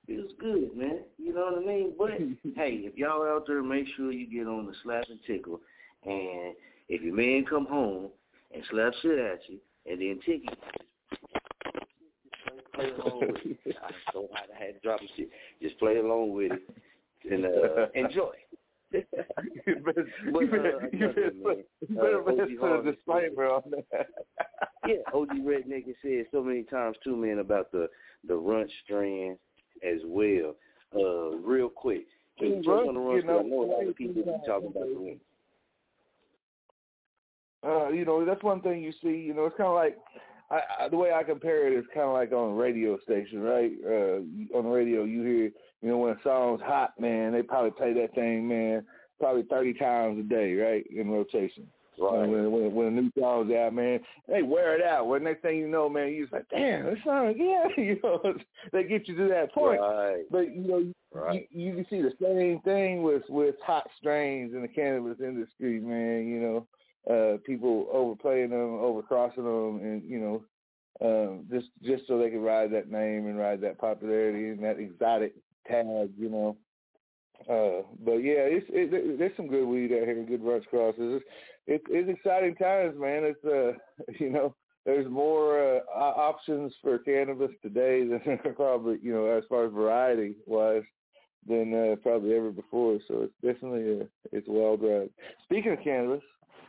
[0.07, 0.99] feels good, man.
[1.17, 1.93] You know what I mean?
[1.97, 2.11] But
[2.55, 5.59] hey, if y'all out there, make sure you get on the slap and tickle
[6.05, 6.55] And
[6.89, 8.07] if your man come home
[8.53, 10.55] and slap shit at you and then take you,
[12.53, 13.75] just play along with it.
[13.83, 13.91] I
[14.33, 15.29] hot I had to drop the shit.
[15.61, 16.69] Just play along with it
[17.29, 18.31] and uh, enjoy.
[18.91, 22.49] You better, But, you better, uh, you better, another put, man, you uh, better OG
[22.59, 22.91] put a Harvey.
[22.91, 24.07] disclaimer on that.
[24.87, 27.89] yeah, OG Redneck has said so many times too, man, about the
[28.27, 29.37] the Runtz strand
[29.83, 30.55] as well.
[30.95, 32.05] Uh, real quick,
[32.39, 33.15] can you on the Runtz?
[33.21, 35.19] you know, 'Cause I know a lot of people be talking about the Runtz.
[37.63, 39.09] Uh, you know, that's one thing you see.
[39.17, 39.97] You know, it's kind of like
[40.49, 43.41] I, I, the way I compare it is kind of like on a radio station,
[43.41, 43.71] right?
[43.85, 45.51] Uh, on the radio, you hear,
[45.81, 48.85] you know, when a song's hot, man, they probably play that thing, man,
[49.19, 51.67] probably thirty times a day, right, in rotation.
[51.99, 52.27] Right.
[52.29, 55.07] When, when when a new song's out, man, they wear it out.
[55.07, 57.65] Well, next thing you know, man, you just like, damn, this song again.
[57.77, 58.35] you know,
[58.71, 59.81] they get you to that point.
[59.81, 60.23] Right.
[60.31, 61.47] But you know, Right.
[61.51, 65.79] you, you can see the same thing with with hot strains in the cannabis industry,
[65.79, 66.27] man.
[66.27, 66.67] You know,
[67.09, 70.43] uh, people overplaying them, overcrossing them, and you know,
[71.01, 74.79] um, just just so they can ride that name and ride that popularity and that
[74.79, 75.33] exotic
[75.67, 76.57] tag, you know.
[77.41, 81.21] Uh, but yeah, it's it, there's some good weed out here, good rush crosses.
[81.21, 81.25] It's,
[81.67, 83.23] it's it's exciting times, man.
[83.23, 83.77] It's uh,
[84.19, 84.55] you know,
[84.85, 90.35] there's more uh, options for cannabis today than probably you know as far as variety
[90.45, 90.83] wise
[91.47, 92.99] than uh, probably ever before.
[93.07, 95.09] So it's definitely a, it's well drive.
[95.45, 96.23] Speaking of cannabis,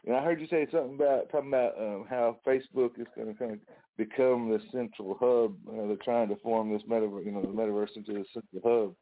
[0.05, 3.29] you know, I heard you say something about talking about um, how Facebook is going
[3.29, 3.59] to kind of
[3.97, 5.57] become the central hub.
[5.69, 8.95] Uh, they're trying to form this metaverse, you know, the metaverse into the central hub.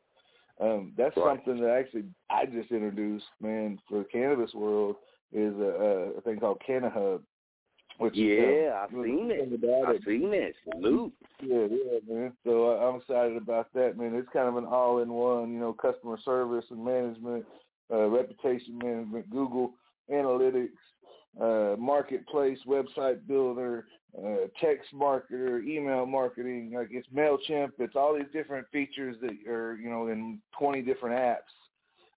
[0.58, 1.38] Um, that's Right.
[1.44, 4.96] something that actually I just introduced, man, for the cannabis world
[5.32, 7.20] is a, a thing called CannaHub.
[7.98, 9.54] Which Yeah, um, I've seen it.
[9.54, 10.54] about I've seen it.
[10.64, 11.12] Salute.
[11.40, 12.32] yeah, yeah, man.
[12.44, 14.14] So uh, I'm excited about that, man.
[14.14, 17.46] It's kind of an all-in-one, you know, customer service and management,
[17.90, 19.72] uh, reputation management, Google
[20.10, 20.68] Analytics,
[21.40, 23.86] uh, marketplace, website builder,
[24.18, 26.72] uh, text marketer, email marketing.
[26.74, 27.72] Like it's Mailchimp.
[27.78, 31.52] It's all these different features that are, you know, in 20 different apps,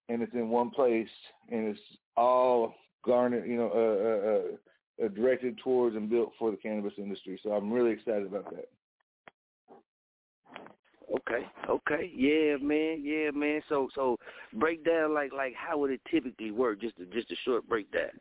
[0.07, 1.09] and it's in one place,
[1.49, 1.79] and it's
[2.15, 2.75] all
[3.05, 7.39] garnered, you know, uh, uh, uh, uh, directed towards and built for the cannabis industry.
[7.43, 8.69] So I'm really excited about that.
[11.11, 13.61] Okay, okay, yeah, man, yeah, man.
[13.67, 14.17] So, so
[14.53, 16.81] break down like like how would it typically work?
[16.81, 18.11] Just a, just a short breakdown.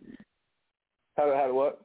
[1.17, 1.83] How how what?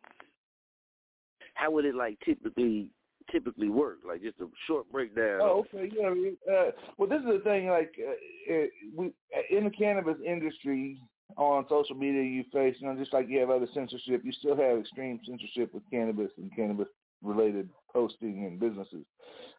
[1.56, 2.90] How would it like typically
[3.32, 4.00] typically work?
[4.08, 5.40] Like just a short breakdown.
[5.42, 5.92] Oh, okay.
[5.94, 6.54] Yeah.
[6.54, 7.68] Uh, well, this is the thing.
[7.68, 8.14] Like, uh,
[8.48, 9.12] it, we
[9.50, 11.02] in the cannabis industry
[11.36, 14.56] on social media, you face, you know, just like you have other censorship, you still
[14.56, 16.88] have extreme censorship with cannabis and cannabis
[17.24, 19.06] related posting and businesses.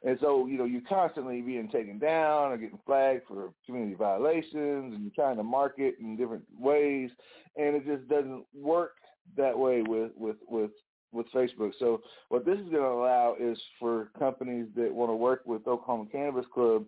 [0.02, 4.94] And so, you know, you're constantly being taken down or getting flagged for community violations
[4.94, 7.10] and you're trying to market in different ways
[7.56, 8.92] and it just doesn't work
[9.36, 10.70] that way with, with, with,
[11.12, 11.72] with Facebook.
[11.78, 15.66] So what this is going to allow is for companies that want to work with
[15.66, 16.84] Oklahoma Cannabis Club,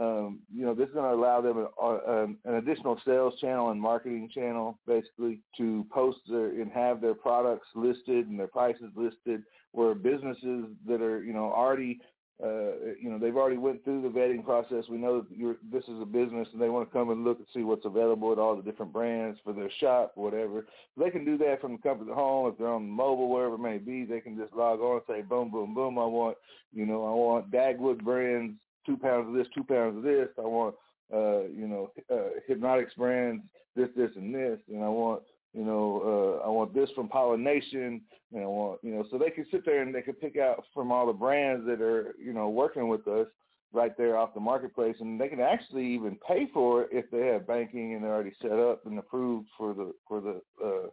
[0.00, 3.70] um, you know, this is going to allow them a, a, an additional sales channel
[3.70, 8.90] and marketing channel, basically, to post their, and have their products listed and their prices
[8.94, 12.00] listed, where businesses that are, you know, already
[12.42, 14.84] uh, you know, they've already went through the vetting process.
[14.88, 17.38] We know that you're, this is a business and they want to come and look
[17.38, 20.64] and see what's available at all the different brands for their shop whatever.
[20.96, 22.50] They can do that from the comfort of home.
[22.50, 25.22] If they're on mobile, wherever it may be, they can just log on and say,
[25.22, 26.38] boom, boom, boom, I want,
[26.72, 28.54] you know, I want Dagwood brands,
[28.86, 30.28] two pounds of this, two pounds of this.
[30.38, 30.74] I want,
[31.12, 33.42] uh, you know, uh, Hypnotics brands,
[33.76, 34.58] this, this, and this.
[34.68, 35.22] And I want,
[35.52, 38.00] you know, uh, I want this from Pollination,
[38.32, 40.64] and I want, you know, so they can sit there and they can pick out
[40.72, 43.26] from all the brands that are, you know, working with us
[43.72, 47.26] right there off the marketplace, and they can actually even pay for it if they
[47.26, 50.88] have banking and they're already set up and approved for the for the uh,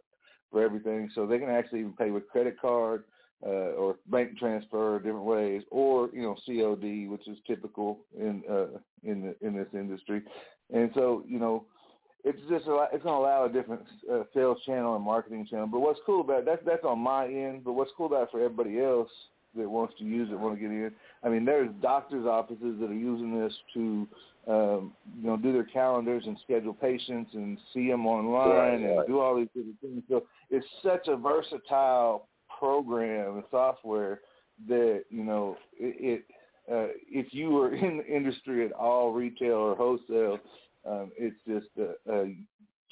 [0.50, 1.10] for everything.
[1.14, 3.04] So they can actually even pay with credit card
[3.44, 8.78] uh, or bank transfer different ways, or you know, COD, which is typical in uh,
[9.04, 10.22] in the, in this industry,
[10.72, 11.64] and so you know
[12.24, 13.82] it's just a it's to allow a different
[14.12, 15.66] uh, sales channel and marketing channel.
[15.66, 17.64] But what's cool about it, that's that's on my end.
[17.64, 19.10] But what's cool about it for everybody else
[19.56, 20.92] that wants to use it, want to get in.
[21.22, 24.08] I mean, there's doctors' offices that are using this to
[24.46, 28.98] um, you know do their calendars and schedule patients and see them online Right, and
[28.98, 29.06] right.
[29.06, 30.02] do all these different things.
[30.08, 32.28] So it's such a versatile
[32.58, 34.20] program and software
[34.68, 35.96] that you know it.
[36.00, 36.24] it
[36.70, 40.38] uh, if you were in the industry at all, retail or wholesale,
[40.88, 42.34] um, it's just a, a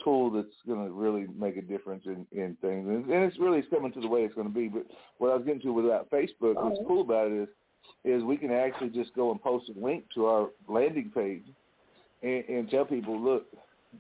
[0.05, 2.89] tool that's going to really make a difference in, in things.
[2.89, 4.69] And, and it's really it's coming to the way it's going to be.
[4.69, 4.87] But
[5.19, 7.49] what I was getting to without Facebook, what's cool about it is,
[8.05, 11.45] is we can actually just go and post a link to our landing page
[12.23, 13.47] and, and tell people, look,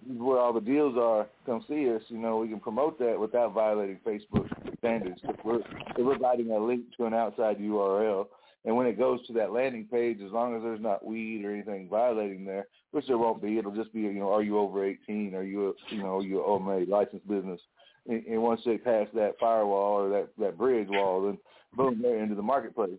[0.06, 1.26] where all the deals are.
[1.46, 2.02] Come see us.
[2.08, 4.48] You know, we can promote that without violating Facebook
[4.78, 5.20] standards.
[5.44, 5.60] We're,
[5.96, 8.26] we're providing a link to an outside URL,
[8.64, 11.52] and when it goes to that landing page, as long as there's not weed or
[11.52, 14.84] anything violating there, which there won't be, it'll just be, you know, are you over
[14.84, 15.34] 18?
[15.34, 17.60] Are you, you know, you own a licensed business?
[18.08, 21.38] And, and once they pass that firewall or that that bridge wall, then
[21.74, 22.98] boom, they're into the marketplace.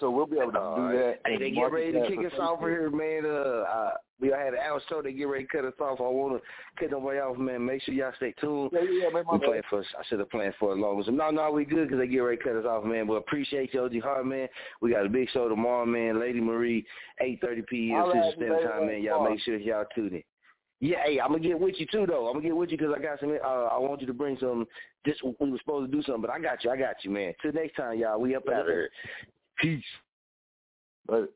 [0.00, 1.20] So we'll be able to All do that.
[1.26, 3.24] Hey, they get ready to kick us off here, man.
[3.24, 5.02] Uh, uh, we had an hour show.
[5.02, 6.00] They get ready to cut us off.
[6.00, 7.64] I want to cut nobody off, man.
[7.66, 8.70] Make sure y'all stay tuned.
[8.72, 9.80] Yeah, yeah, man, we playing for.
[9.80, 11.02] I should have planned for a longer.
[11.04, 13.06] So no, no, we good because they get ready to cut us off, man.
[13.06, 14.48] But appreciate you, OG Hart, man.
[14.80, 16.20] We got a big show tomorrow, man.
[16.20, 16.86] Lady Marie,
[17.20, 18.04] 8:30 p.m.
[18.12, 19.02] Central Standard Time, man.
[19.02, 20.22] Y'all make sure y'all tune in.
[20.82, 22.26] Yeah, hey, I'm gonna get with you too, though.
[22.26, 23.30] I'm gonna get with you because I got some.
[23.30, 24.66] Uh, I want you to bring some.
[25.04, 26.70] This we were supposed to do something, but I got you.
[26.70, 27.34] I got you, man.
[27.40, 28.20] Till next time, y'all.
[28.20, 28.90] We up out of here.
[29.62, 29.84] Peace.
[31.06, 31.32] But